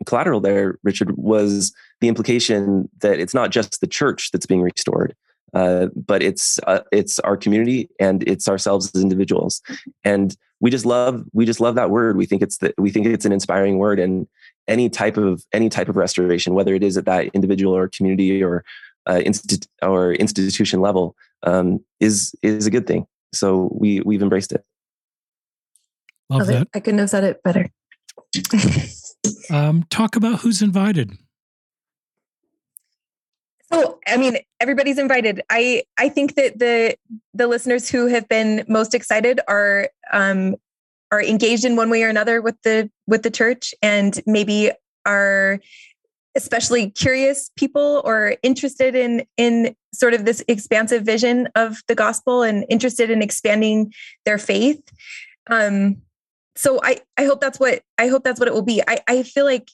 collateral 0.05 0.39
there, 0.39 0.77
Richard, 0.83 1.17
was 1.17 1.73
the 2.01 2.07
implication 2.07 2.89
that 2.99 3.19
it's 3.19 3.33
not 3.33 3.51
just 3.51 3.81
the 3.81 3.88
church 3.88 4.31
that's 4.31 4.45
being 4.45 4.62
restored, 4.62 5.15
uh, 5.53 5.88
but 5.95 6.21
it's 6.21 6.60
uh, 6.67 6.81
it's 6.91 7.19
our 7.19 7.38
community 7.38 7.89
and 7.99 8.23
it's 8.27 8.47
ourselves 8.47 8.91
as 8.93 9.01
individuals. 9.01 9.62
And 10.03 10.36
we 10.60 10.71
just 10.71 10.86
love 10.86 11.23
we 11.33 11.45
just 11.45 11.60
love 11.60 11.75
that 11.75 11.89
word. 11.89 12.17
We 12.17 12.25
think 12.25 12.41
it's 12.41 12.57
the, 12.57 12.73
we 12.77 12.89
think 12.89 13.05
it's 13.05 13.25
an 13.25 13.31
inspiring 13.31 13.77
word, 13.77 13.99
and 13.99 14.27
any 14.67 14.89
type 14.89 15.17
of 15.17 15.45
any 15.53 15.69
type 15.69 15.89
of 15.89 15.95
restoration, 15.95 16.53
whether 16.53 16.73
it 16.73 16.83
is 16.83 16.97
at 16.97 17.05
that 17.05 17.27
individual 17.33 17.75
or 17.75 17.88
community 17.88 18.43
or 18.43 18.63
uh, 19.05 19.21
institu- 19.25 19.67
or 19.81 20.13
institution 20.13 20.81
level, 20.81 21.15
um, 21.43 21.83
is 21.99 22.33
is 22.41 22.67
a 22.67 22.71
good 22.71 22.88
thing. 22.88 23.07
So 23.33 23.69
we 23.73 24.01
we've 24.01 24.21
embraced 24.21 24.51
it. 24.51 24.63
Love, 26.29 26.47
that. 26.47 26.67
I 26.73 26.81
couldn't 26.81 26.99
have 26.99 27.10
said 27.10 27.23
it 27.23 27.41
better. 27.41 27.69
um, 29.49 29.83
talk 29.89 30.15
about 30.15 30.41
who's 30.41 30.61
invited. 30.61 31.17
So, 33.71 33.99
I 34.07 34.15
mean, 34.15 34.37
everybody's 34.59 34.97
invited. 34.97 35.41
I 35.49 35.83
I 35.97 36.09
think 36.09 36.35
that 36.35 36.59
the 36.59 36.95
the 37.33 37.47
listeners 37.47 37.89
who 37.89 38.07
have 38.07 38.27
been 38.29 38.63
most 38.67 38.95
excited 38.95 39.41
are 39.47 39.89
um, 40.11 40.55
are 41.11 41.21
engaged 41.21 41.65
in 41.65 41.75
one 41.75 41.89
way 41.89 42.03
or 42.03 42.09
another 42.09 42.41
with 42.41 42.55
the 42.63 42.89
with 43.07 43.23
the 43.23 43.31
church, 43.31 43.73
and 43.81 44.21
maybe 44.25 44.71
are 45.05 45.59
especially 46.35 46.91
curious 46.91 47.49
people 47.57 48.01
or 48.05 48.35
interested 48.43 48.95
in 48.95 49.25
in 49.35 49.75
sort 49.93 50.13
of 50.13 50.23
this 50.23 50.43
expansive 50.47 51.03
vision 51.03 51.49
of 51.55 51.81
the 51.87 51.95
gospel 51.95 52.43
and 52.43 52.65
interested 52.69 53.09
in 53.09 53.21
expanding 53.21 53.91
their 54.25 54.37
faith. 54.37 54.81
Um, 55.49 56.01
so 56.58 56.80
I 56.84 57.00
I 57.17 57.26
hope 57.26 57.39
that's 57.39 57.60
what 57.60 57.82
I 57.98 58.08
hope 58.08 58.24
that's 58.24 58.39
what 58.39 58.48
it 58.48 58.54
will 58.54 58.63
be. 58.63 58.82
I 58.88 59.00
I 59.08 59.24
feel 59.24 59.46
like 59.46 59.70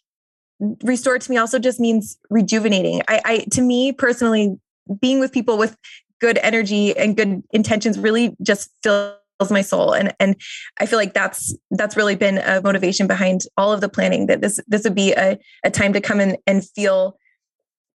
restore 0.83 1.17
to 1.17 1.31
me 1.31 1.37
also 1.37 1.57
just 1.57 1.79
means 1.79 2.17
rejuvenating. 2.29 3.01
I, 3.07 3.21
I 3.25 3.37
to 3.51 3.61
me 3.61 3.91
personally, 3.93 4.57
being 4.99 5.19
with 5.19 5.31
people 5.31 5.57
with 5.57 5.77
good 6.19 6.37
energy 6.43 6.95
and 6.95 7.17
good 7.17 7.43
intentions 7.51 7.97
really 7.97 8.35
just 8.41 8.69
fills 8.83 9.17
my 9.49 9.61
soul 9.61 9.91
and 9.93 10.13
and 10.21 10.37
i 10.79 10.85
feel 10.85 10.97
like 10.97 11.13
that's 11.13 11.53
that's 11.71 11.97
really 11.97 12.15
been 12.15 12.37
a 12.37 12.61
motivation 12.61 13.07
behind 13.07 13.41
all 13.57 13.73
of 13.73 13.81
the 13.81 13.89
planning 13.89 14.27
that 14.27 14.39
this 14.39 14.57
this 14.67 14.85
would 14.85 14.95
be 14.95 15.11
a, 15.13 15.37
a 15.65 15.69
time 15.69 15.91
to 15.91 15.99
come 15.99 16.21
in 16.21 16.37
and 16.47 16.65
feel 16.69 17.17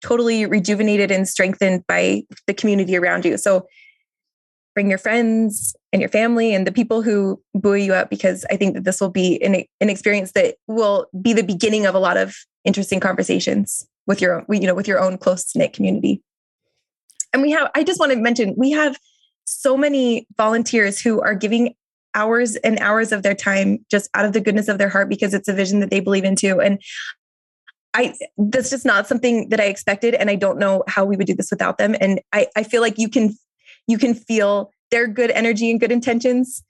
totally 0.01 0.47
rejuvenated 0.47 1.11
and 1.11 1.27
strengthened 1.27 1.85
by 1.87 2.23
the 2.47 2.53
community 2.53 2.95
around 2.95 3.25
you 3.25 3.37
so 3.37 3.67
bring 4.73 4.89
your 4.89 4.97
friends 4.97 5.75
and 5.95 6.01
your 6.01 6.09
family 6.09 6.53
and 6.53 6.67
the 6.67 6.73
people 6.73 7.01
who 7.01 7.41
buoy 7.53 7.85
you 7.85 7.93
up 7.93 8.09
because 8.09 8.45
I 8.51 8.57
think 8.57 8.73
that 8.73 8.83
this 8.83 8.99
will 8.99 9.09
be 9.09 9.41
an, 9.41 9.63
an 9.79 9.89
experience 9.89 10.33
that 10.33 10.55
will 10.67 11.07
be 11.21 11.31
the 11.31 11.41
beginning 11.41 11.85
of 11.85 11.95
a 11.95 11.99
lot 11.99 12.17
of 12.17 12.35
interesting 12.65 12.99
conversations 12.99 13.87
with 14.05 14.19
your 14.19 14.45
you 14.49 14.67
know 14.67 14.75
with 14.75 14.89
your 14.89 14.99
own 14.99 15.17
close 15.17 15.55
knit 15.55 15.71
community. 15.71 16.21
And 17.31 17.41
we 17.41 17.51
have 17.51 17.71
I 17.75 17.85
just 17.85 17.97
want 17.97 18.11
to 18.11 18.17
mention 18.17 18.55
we 18.57 18.71
have 18.71 18.99
so 19.45 19.77
many 19.77 20.27
volunteers 20.37 20.99
who 20.99 21.21
are 21.21 21.33
giving 21.33 21.73
hours 22.13 22.57
and 22.57 22.77
hours 22.79 23.13
of 23.13 23.23
their 23.23 23.33
time 23.33 23.85
just 23.89 24.09
out 24.13 24.25
of 24.25 24.33
the 24.33 24.41
goodness 24.41 24.67
of 24.67 24.77
their 24.77 24.89
heart 24.89 25.07
because 25.07 25.33
it's 25.33 25.47
a 25.47 25.53
vision 25.53 25.79
that 25.79 25.91
they 25.91 26.01
believe 26.01 26.25
into 26.25 26.59
and 26.59 26.81
I 27.93 28.15
that's 28.37 28.69
just 28.69 28.85
not 28.85 29.07
something 29.07 29.47
that 29.47 29.61
I 29.61 29.67
expected 29.67 30.13
and 30.13 30.29
I 30.29 30.35
don't 30.35 30.59
know 30.59 30.83
how 30.89 31.05
we 31.05 31.15
would 31.15 31.27
do 31.27 31.35
this 31.35 31.51
without 31.51 31.77
them 31.77 31.95
and 32.01 32.19
I 32.33 32.47
I 32.53 32.63
feel 32.63 32.81
like 32.81 32.97
you 32.97 33.07
can 33.07 33.37
you 33.87 33.97
can 33.97 34.13
feel 34.13 34.71
their 34.91 35.07
good 35.07 35.31
energy 35.31 35.69
and 35.71 35.79
good 35.79 35.91
intentions 35.91 36.63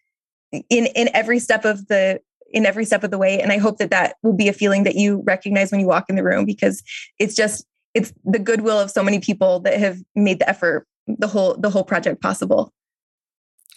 in 0.52 0.88
in 0.88 1.10
every 1.14 1.40
step 1.40 1.66
of 1.66 1.88
the 1.88 2.20
in 2.52 2.66
every 2.66 2.86
step 2.86 3.04
of 3.04 3.12
the 3.12 3.18
way. 3.18 3.42
And 3.42 3.52
i 3.52 3.58
hope 3.58 3.78
that 3.78 3.92
that 3.92 4.16
will 4.24 4.34
be 4.34 4.48
a 4.48 4.54
feeling 4.54 4.84
that 4.84 4.96
you 4.96 5.24
recognize 5.26 5.72
when 5.72 5.82
you 5.82 5.88
walk 5.88 6.06
in 6.10 6.16
the 6.16 6.24
room 6.24 6.46
because 6.46 6.84
it's 7.20 7.36
just 7.36 7.66
it's 7.94 8.14
the 8.24 8.40
goodwill 8.40 8.80
of 8.80 8.92
so 8.92 9.04
many 9.04 9.20
people 9.20 9.60
that 9.62 9.80
have 9.80 10.00
made 10.16 10.40
the 10.40 10.50
effort 10.50 10.88
the 11.08 11.28
whole 11.28 11.56
the 11.56 11.70
whole 11.70 11.84
project 11.84 12.22
possible. 12.22 12.72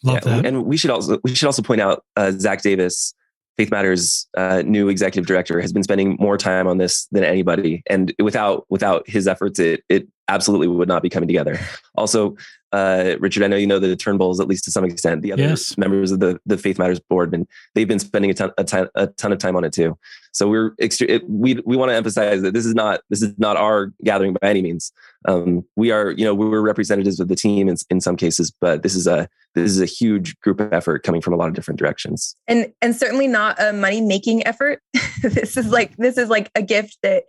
Love 0.04 0.20
yeah, 0.24 0.36
that. 0.36 0.46
and 0.46 0.64
we 0.64 0.76
should 0.76 0.90
also 0.90 1.18
we 1.24 1.34
should 1.34 1.46
also 1.46 1.62
point 1.62 1.80
out 1.80 2.04
uh, 2.16 2.30
zach 2.30 2.62
davis 2.62 3.14
Faith 3.58 3.72
Matters 3.72 4.28
uh, 4.36 4.62
new 4.64 4.88
executive 4.88 5.26
director 5.26 5.60
has 5.60 5.72
been 5.72 5.82
spending 5.82 6.16
more 6.20 6.38
time 6.38 6.68
on 6.68 6.78
this 6.78 7.06
than 7.06 7.24
anybody, 7.24 7.82
and 7.90 8.14
without 8.22 8.64
without 8.68 9.08
his 9.10 9.26
efforts, 9.26 9.58
it 9.58 9.82
it 9.88 10.06
absolutely 10.28 10.68
would 10.68 10.88
not 10.88 11.02
be 11.02 11.08
coming 11.08 11.26
together. 11.26 11.58
Also, 11.96 12.36
uh, 12.72 13.16
Richard, 13.20 13.42
I 13.42 13.46
know 13.46 13.56
you 13.56 13.66
know 13.66 13.78
the 13.78 13.96
Turnbulls 13.96 14.40
at 14.40 14.46
least 14.46 14.64
to 14.64 14.70
some 14.70 14.84
extent. 14.84 15.22
The 15.22 15.32
other 15.32 15.42
yes. 15.42 15.78
members 15.78 16.12
of 16.12 16.20
the 16.20 16.38
the 16.44 16.58
Faith 16.58 16.78
Matters 16.78 17.00
board, 17.00 17.32
and 17.32 17.46
they've 17.74 17.88
been 17.88 17.98
spending 17.98 18.30
a 18.30 18.34
ton, 18.34 18.52
a 18.58 18.64
ton, 18.64 18.88
a 18.94 19.06
ton 19.06 19.32
of 19.32 19.38
time 19.38 19.56
on 19.56 19.64
it 19.64 19.72
too. 19.72 19.98
So 20.32 20.48
we're 20.48 20.72
extre- 20.76 21.08
it, 21.08 21.28
we 21.28 21.60
we 21.64 21.76
want 21.76 21.90
to 21.90 21.94
emphasize 21.94 22.42
that 22.42 22.52
this 22.52 22.66
is 22.66 22.74
not 22.74 23.00
this 23.08 23.22
is 23.22 23.32
not 23.38 23.56
our 23.56 23.92
gathering 24.04 24.34
by 24.34 24.48
any 24.48 24.60
means. 24.60 24.92
Um, 25.26 25.64
we 25.76 25.90
are 25.90 26.10
you 26.10 26.24
know 26.24 26.34
we're 26.34 26.60
representatives 26.60 27.20
of 27.20 27.28
the 27.28 27.36
team 27.36 27.68
in, 27.68 27.76
in 27.90 28.00
some 28.00 28.16
cases, 28.16 28.52
but 28.60 28.82
this 28.82 28.94
is 28.94 29.06
a 29.06 29.28
this 29.54 29.70
is 29.70 29.80
a 29.80 29.86
huge 29.86 30.38
group 30.40 30.60
effort 30.72 31.02
coming 31.02 31.22
from 31.22 31.32
a 31.32 31.36
lot 31.36 31.48
of 31.48 31.54
different 31.54 31.80
directions, 31.80 32.36
and 32.46 32.72
and 32.82 32.94
certainly 32.94 33.26
not 33.26 33.60
a 33.60 33.72
money 33.72 34.02
making 34.02 34.46
effort. 34.46 34.82
this 35.22 35.56
is 35.56 35.68
like 35.68 35.96
this 35.96 36.18
is 36.18 36.28
like 36.28 36.50
a 36.54 36.62
gift 36.62 36.98
that 37.02 37.24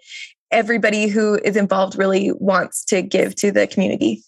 everybody 0.51 1.07
who 1.07 1.35
is 1.43 1.55
involved 1.55 1.97
really 1.97 2.31
wants 2.31 2.83
to 2.85 3.01
give 3.01 3.35
to 3.35 3.51
the 3.51 3.67
community. 3.67 4.23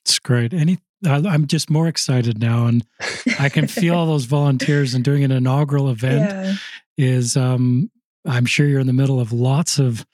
It's 0.00 0.18
great. 0.18 0.54
Any, 0.54 0.78
I'm 1.06 1.46
just 1.46 1.70
more 1.70 1.86
excited 1.86 2.38
now, 2.38 2.66
and 2.66 2.84
I 3.38 3.48
can 3.48 3.66
feel 3.66 3.94
all 3.94 4.06
those 4.06 4.24
volunteers 4.24 4.94
and 4.94 5.04
doing 5.04 5.24
an 5.24 5.30
inaugural 5.30 5.90
event 5.90 6.58
yeah. 6.96 7.06
is. 7.06 7.36
Um, 7.36 7.90
I'm 8.24 8.46
sure 8.46 8.66
you're 8.66 8.80
in 8.80 8.86
the 8.86 8.92
middle 8.92 9.20
of 9.20 9.32
lots 9.32 9.78
of 9.78 10.04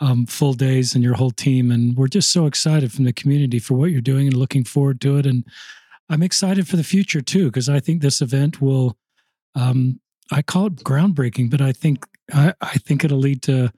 um, 0.00 0.26
full 0.26 0.52
days 0.52 0.94
and 0.94 1.02
your 1.02 1.14
whole 1.14 1.30
team, 1.30 1.70
and 1.70 1.96
we're 1.96 2.08
just 2.08 2.30
so 2.30 2.46
excited 2.46 2.92
from 2.92 3.04
the 3.04 3.12
community 3.12 3.58
for 3.58 3.74
what 3.74 3.90
you're 3.90 4.00
doing 4.00 4.26
and 4.26 4.36
looking 4.36 4.64
forward 4.64 5.00
to 5.02 5.16
it. 5.16 5.26
And 5.26 5.44
I'm 6.08 6.22
excited 6.22 6.68
for 6.68 6.76
the 6.76 6.84
future 6.84 7.20
too, 7.20 7.46
because 7.46 7.68
I 7.68 7.80
think 7.80 8.02
this 8.02 8.20
event 8.20 8.60
will, 8.60 8.96
um, 9.54 10.00
I 10.30 10.42
call 10.42 10.66
it 10.66 10.76
groundbreaking, 10.76 11.50
but 11.50 11.60
I 11.60 11.72
think 11.72 12.06
I, 12.32 12.52
I 12.60 12.74
think 12.74 13.04
it'll 13.04 13.18
lead 13.18 13.42
to 13.42 13.72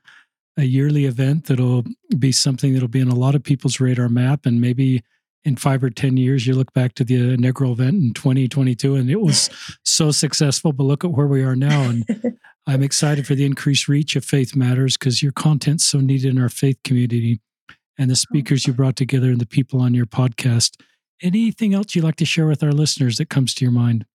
a 0.58 0.64
yearly 0.64 1.04
event 1.04 1.46
that'll 1.46 1.84
be 2.18 2.32
something 2.32 2.74
that'll 2.74 2.88
be 2.88 3.00
in 3.00 3.08
a 3.08 3.14
lot 3.14 3.36
of 3.36 3.42
people's 3.42 3.80
radar 3.80 4.08
map, 4.08 4.44
and 4.44 4.60
maybe 4.60 5.02
in 5.44 5.54
five 5.56 5.82
or 5.84 5.88
ten 5.88 6.16
years 6.16 6.46
you 6.46 6.54
look 6.54 6.72
back 6.74 6.94
to 6.94 7.04
the 7.04 7.34
inaugural 7.34 7.72
event 7.72 7.94
in 7.94 8.12
2022 8.12 8.96
and 8.96 9.08
it 9.08 9.20
was 9.20 9.48
so 9.84 10.10
successful. 10.10 10.72
But 10.72 10.84
look 10.84 11.04
at 11.04 11.12
where 11.12 11.28
we 11.28 11.44
are 11.44 11.56
now, 11.56 11.82
and 11.82 12.36
I'm 12.66 12.82
excited 12.82 13.26
for 13.26 13.36
the 13.36 13.46
increased 13.46 13.88
reach 13.88 14.16
of 14.16 14.24
Faith 14.24 14.56
Matters 14.56 14.96
because 14.96 15.22
your 15.22 15.32
content's 15.32 15.84
so 15.84 16.00
needed 16.00 16.32
in 16.32 16.42
our 16.42 16.48
faith 16.48 16.78
community, 16.82 17.40
and 17.96 18.10
the 18.10 18.12
oh, 18.12 18.26
speakers 18.28 18.66
you 18.66 18.72
brought 18.72 18.96
together 18.96 19.30
and 19.30 19.40
the 19.40 19.46
people 19.46 19.80
on 19.80 19.94
your 19.94 20.06
podcast. 20.06 20.80
Anything 21.22 21.72
else 21.72 21.94
you'd 21.94 22.04
like 22.04 22.16
to 22.16 22.24
share 22.24 22.46
with 22.46 22.62
our 22.62 22.72
listeners 22.72 23.16
that 23.16 23.30
comes 23.30 23.54
to 23.54 23.64
your 23.64 23.72
mind? 23.72 24.06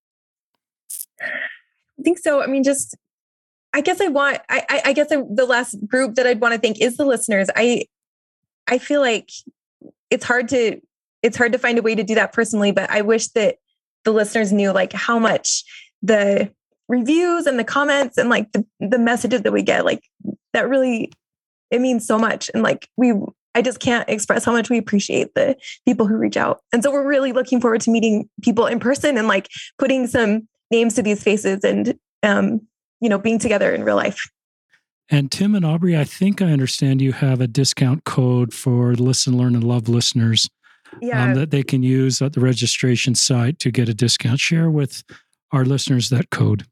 I 1.21 2.03
think 2.03 2.17
so. 2.17 2.41
I 2.41 2.47
mean, 2.47 2.63
just 2.63 2.97
I 3.73 3.81
guess 3.81 3.99
I 3.99 4.07
want. 4.07 4.39
I 4.49 4.81
I 4.85 4.93
guess 4.93 5.11
I, 5.11 5.17
the 5.29 5.45
last 5.45 5.75
group 5.87 6.15
that 6.15 6.27
I'd 6.27 6.41
want 6.41 6.53
to 6.53 6.59
thank 6.59 6.79
is 6.81 6.97
the 6.97 7.05
listeners. 7.05 7.49
I 7.55 7.85
I 8.67 8.77
feel 8.77 9.01
like 9.01 9.29
it's 10.09 10.25
hard 10.25 10.49
to 10.49 10.79
it's 11.21 11.37
hard 11.37 11.53
to 11.53 11.57
find 11.57 11.77
a 11.77 11.81
way 11.81 11.95
to 11.95 12.03
do 12.03 12.15
that 12.15 12.33
personally, 12.33 12.71
but 12.71 12.89
I 12.89 13.01
wish 13.01 13.29
that 13.29 13.57
the 14.03 14.11
listeners 14.11 14.51
knew 14.51 14.71
like 14.71 14.93
how 14.93 15.17
much 15.17 15.63
the 16.01 16.51
reviews 16.89 17.47
and 17.47 17.57
the 17.57 17.63
comments 17.63 18.17
and 18.17 18.29
like 18.29 18.51
the, 18.51 18.65
the 18.79 18.99
messages 18.99 19.41
that 19.43 19.53
we 19.53 19.63
get 19.63 19.85
like 19.85 20.03
that 20.51 20.67
really 20.67 21.11
it 21.71 21.79
means 21.79 22.05
so 22.05 22.19
much 22.19 22.51
and 22.53 22.61
like 22.61 22.89
we 22.97 23.13
I 23.55 23.61
just 23.61 23.79
can't 23.79 24.07
express 24.09 24.45
how 24.45 24.51
much 24.51 24.69
we 24.69 24.77
appreciate 24.77 25.33
the 25.35 25.55
people 25.85 26.07
who 26.07 26.15
reach 26.17 26.37
out. 26.37 26.61
And 26.71 26.81
so 26.81 26.91
we're 26.91 27.07
really 27.07 27.33
looking 27.33 27.61
forward 27.61 27.81
to 27.81 27.91
meeting 27.91 28.27
people 28.41 28.65
in 28.65 28.79
person 28.79 29.17
and 29.17 29.27
like 29.27 29.47
putting 29.77 30.07
some 30.07 30.47
names 30.71 30.95
to 30.95 31.03
these 31.03 31.23
faces 31.23 31.63
and 31.63 31.97
um, 32.23 32.61
you 33.03 33.09
know, 33.09 33.19
being 33.19 33.37
together 33.37 33.73
in 33.73 33.83
real 33.83 33.97
life. 33.97 34.29
And 35.09 35.29
Tim 35.29 35.53
and 35.55 35.65
Aubrey, 35.65 35.97
I 35.97 36.05
think 36.05 36.41
I 36.41 36.45
understand 36.45 37.01
you 37.01 37.11
have 37.11 37.41
a 37.41 37.47
discount 37.47 38.05
code 38.05 38.53
for 38.53 38.95
Listen, 38.95 39.37
Learn, 39.37 39.55
and 39.55 39.63
Love 39.63 39.89
listeners 39.89 40.49
um, 40.93 40.99
yeah. 41.01 41.23
um, 41.25 41.33
that 41.33 41.51
they 41.51 41.63
can 41.63 41.83
use 41.83 42.21
at 42.21 42.31
the 42.31 42.39
registration 42.39 43.13
site 43.13 43.59
to 43.59 43.71
get 43.71 43.89
a 43.89 43.93
discount. 43.93 44.39
Share 44.39 44.71
with 44.71 45.03
our 45.51 45.65
listeners 45.65 46.09
that 46.09 46.29
code. 46.29 46.65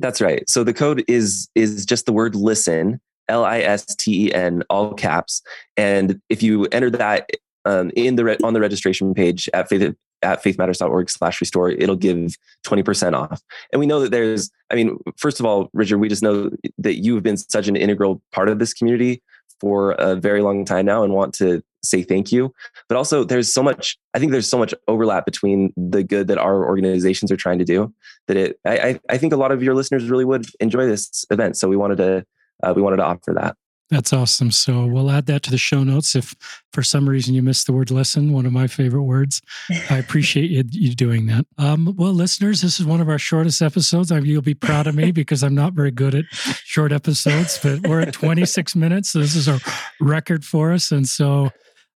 That's 0.00 0.20
right. 0.20 0.42
So 0.50 0.64
the 0.64 0.74
code 0.74 1.04
is 1.06 1.48
is 1.54 1.86
just 1.86 2.06
the 2.06 2.12
word 2.12 2.34
listen, 2.34 3.00
L 3.28 3.44
I 3.44 3.60
S 3.60 3.94
T 3.94 4.26
E 4.26 4.34
N, 4.34 4.64
all 4.68 4.94
caps. 4.94 5.42
And 5.76 6.20
if 6.28 6.42
you 6.42 6.64
enter 6.72 6.90
that 6.90 7.30
um, 7.64 7.92
in 7.94 8.16
the 8.16 8.24
re- 8.24 8.38
on 8.42 8.52
the 8.52 8.60
registration 8.60 9.14
page 9.14 9.48
at 9.54 9.68
faith 9.68 9.94
at 10.22 10.42
faithmatters.org 10.42 11.10
slash 11.10 11.40
restore, 11.40 11.70
it'll 11.70 11.96
give 11.96 12.36
20% 12.64 13.14
off. 13.14 13.42
And 13.72 13.80
we 13.80 13.86
know 13.86 14.00
that 14.00 14.10
there's, 14.10 14.50
I 14.70 14.74
mean, 14.74 14.98
first 15.16 15.40
of 15.40 15.46
all, 15.46 15.68
Richard, 15.72 15.98
we 15.98 16.08
just 16.08 16.22
know 16.22 16.50
that 16.78 16.96
you 17.02 17.14
have 17.14 17.22
been 17.22 17.36
such 17.36 17.68
an 17.68 17.76
integral 17.76 18.22
part 18.32 18.48
of 18.48 18.58
this 18.58 18.72
community 18.72 19.22
for 19.60 19.92
a 19.92 20.16
very 20.16 20.42
long 20.42 20.64
time 20.64 20.86
now 20.86 21.04
and 21.04 21.12
want 21.12 21.34
to 21.34 21.62
say 21.84 22.02
thank 22.02 22.32
you. 22.32 22.52
But 22.88 22.96
also, 22.96 23.24
there's 23.24 23.52
so 23.52 23.62
much, 23.62 23.96
I 24.14 24.18
think 24.18 24.32
there's 24.32 24.48
so 24.48 24.58
much 24.58 24.74
overlap 24.88 25.24
between 25.24 25.72
the 25.76 26.02
good 26.02 26.28
that 26.28 26.38
our 26.38 26.64
organizations 26.64 27.30
are 27.30 27.36
trying 27.36 27.58
to 27.58 27.64
do 27.64 27.92
that 28.28 28.36
it, 28.36 28.60
I, 28.64 29.00
I 29.08 29.18
think 29.18 29.32
a 29.32 29.36
lot 29.36 29.52
of 29.52 29.62
your 29.62 29.74
listeners 29.74 30.08
really 30.08 30.24
would 30.24 30.46
enjoy 30.60 30.86
this 30.86 31.24
event. 31.30 31.56
So 31.56 31.68
we 31.68 31.76
wanted 31.76 31.98
to, 31.98 32.26
uh, 32.62 32.72
we 32.74 32.82
wanted 32.82 32.96
to 32.96 33.04
offer 33.04 33.34
that. 33.34 33.56
That's 33.92 34.14
awesome. 34.14 34.50
So 34.50 34.86
we'll 34.86 35.10
add 35.10 35.26
that 35.26 35.42
to 35.42 35.50
the 35.50 35.58
show 35.58 35.84
notes. 35.84 36.16
If 36.16 36.34
for 36.72 36.82
some 36.82 37.06
reason 37.06 37.34
you 37.34 37.42
missed 37.42 37.66
the 37.66 37.74
word 37.74 37.90
lesson, 37.90 38.32
one 38.32 38.46
of 38.46 38.52
my 38.52 38.66
favorite 38.66 39.02
words, 39.02 39.42
I 39.90 39.98
appreciate 39.98 40.50
you, 40.50 40.64
you 40.70 40.94
doing 40.94 41.26
that. 41.26 41.44
Um, 41.58 41.94
well, 41.98 42.14
listeners, 42.14 42.62
this 42.62 42.80
is 42.80 42.86
one 42.86 43.02
of 43.02 43.10
our 43.10 43.18
shortest 43.18 43.60
episodes. 43.60 44.10
I, 44.10 44.20
you'll 44.20 44.40
be 44.40 44.54
proud 44.54 44.86
of 44.86 44.94
me 44.94 45.10
because 45.12 45.44
I'm 45.44 45.54
not 45.54 45.74
very 45.74 45.90
good 45.90 46.14
at 46.14 46.24
short 46.30 46.90
episodes, 46.90 47.58
but 47.62 47.86
we're 47.86 48.00
at 48.00 48.14
26 48.14 48.74
minutes. 48.76 49.10
So 49.10 49.18
this 49.18 49.36
is 49.36 49.46
a 49.46 49.60
record 50.00 50.42
for 50.42 50.72
us. 50.72 50.90
And 50.90 51.06
so 51.06 51.50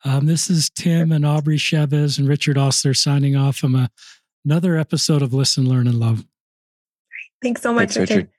um, 0.03 0.25
this 0.25 0.49
is 0.49 0.71
Tim 0.71 1.13
and 1.13 1.27
Aubrey 1.27 1.59
Chaves 1.59 2.19
and 2.19 2.27
Richard 2.27 2.57
Ostler 2.57 2.97
signing 2.97 3.37
off 3.37 3.57
from 3.57 3.75
a, 3.75 3.91
another 4.47 4.79
episode 4.79 5.21
of 5.21 5.35
Listen, 5.35 5.69
Learn, 5.69 5.87
and 5.87 6.01
Love. 6.01 6.25
Thanks 7.43 7.61
so 7.61 7.75
much, 7.75 7.93
Thanks, 7.93 8.11
Richard. 8.11 8.17
Richard. 8.17 8.31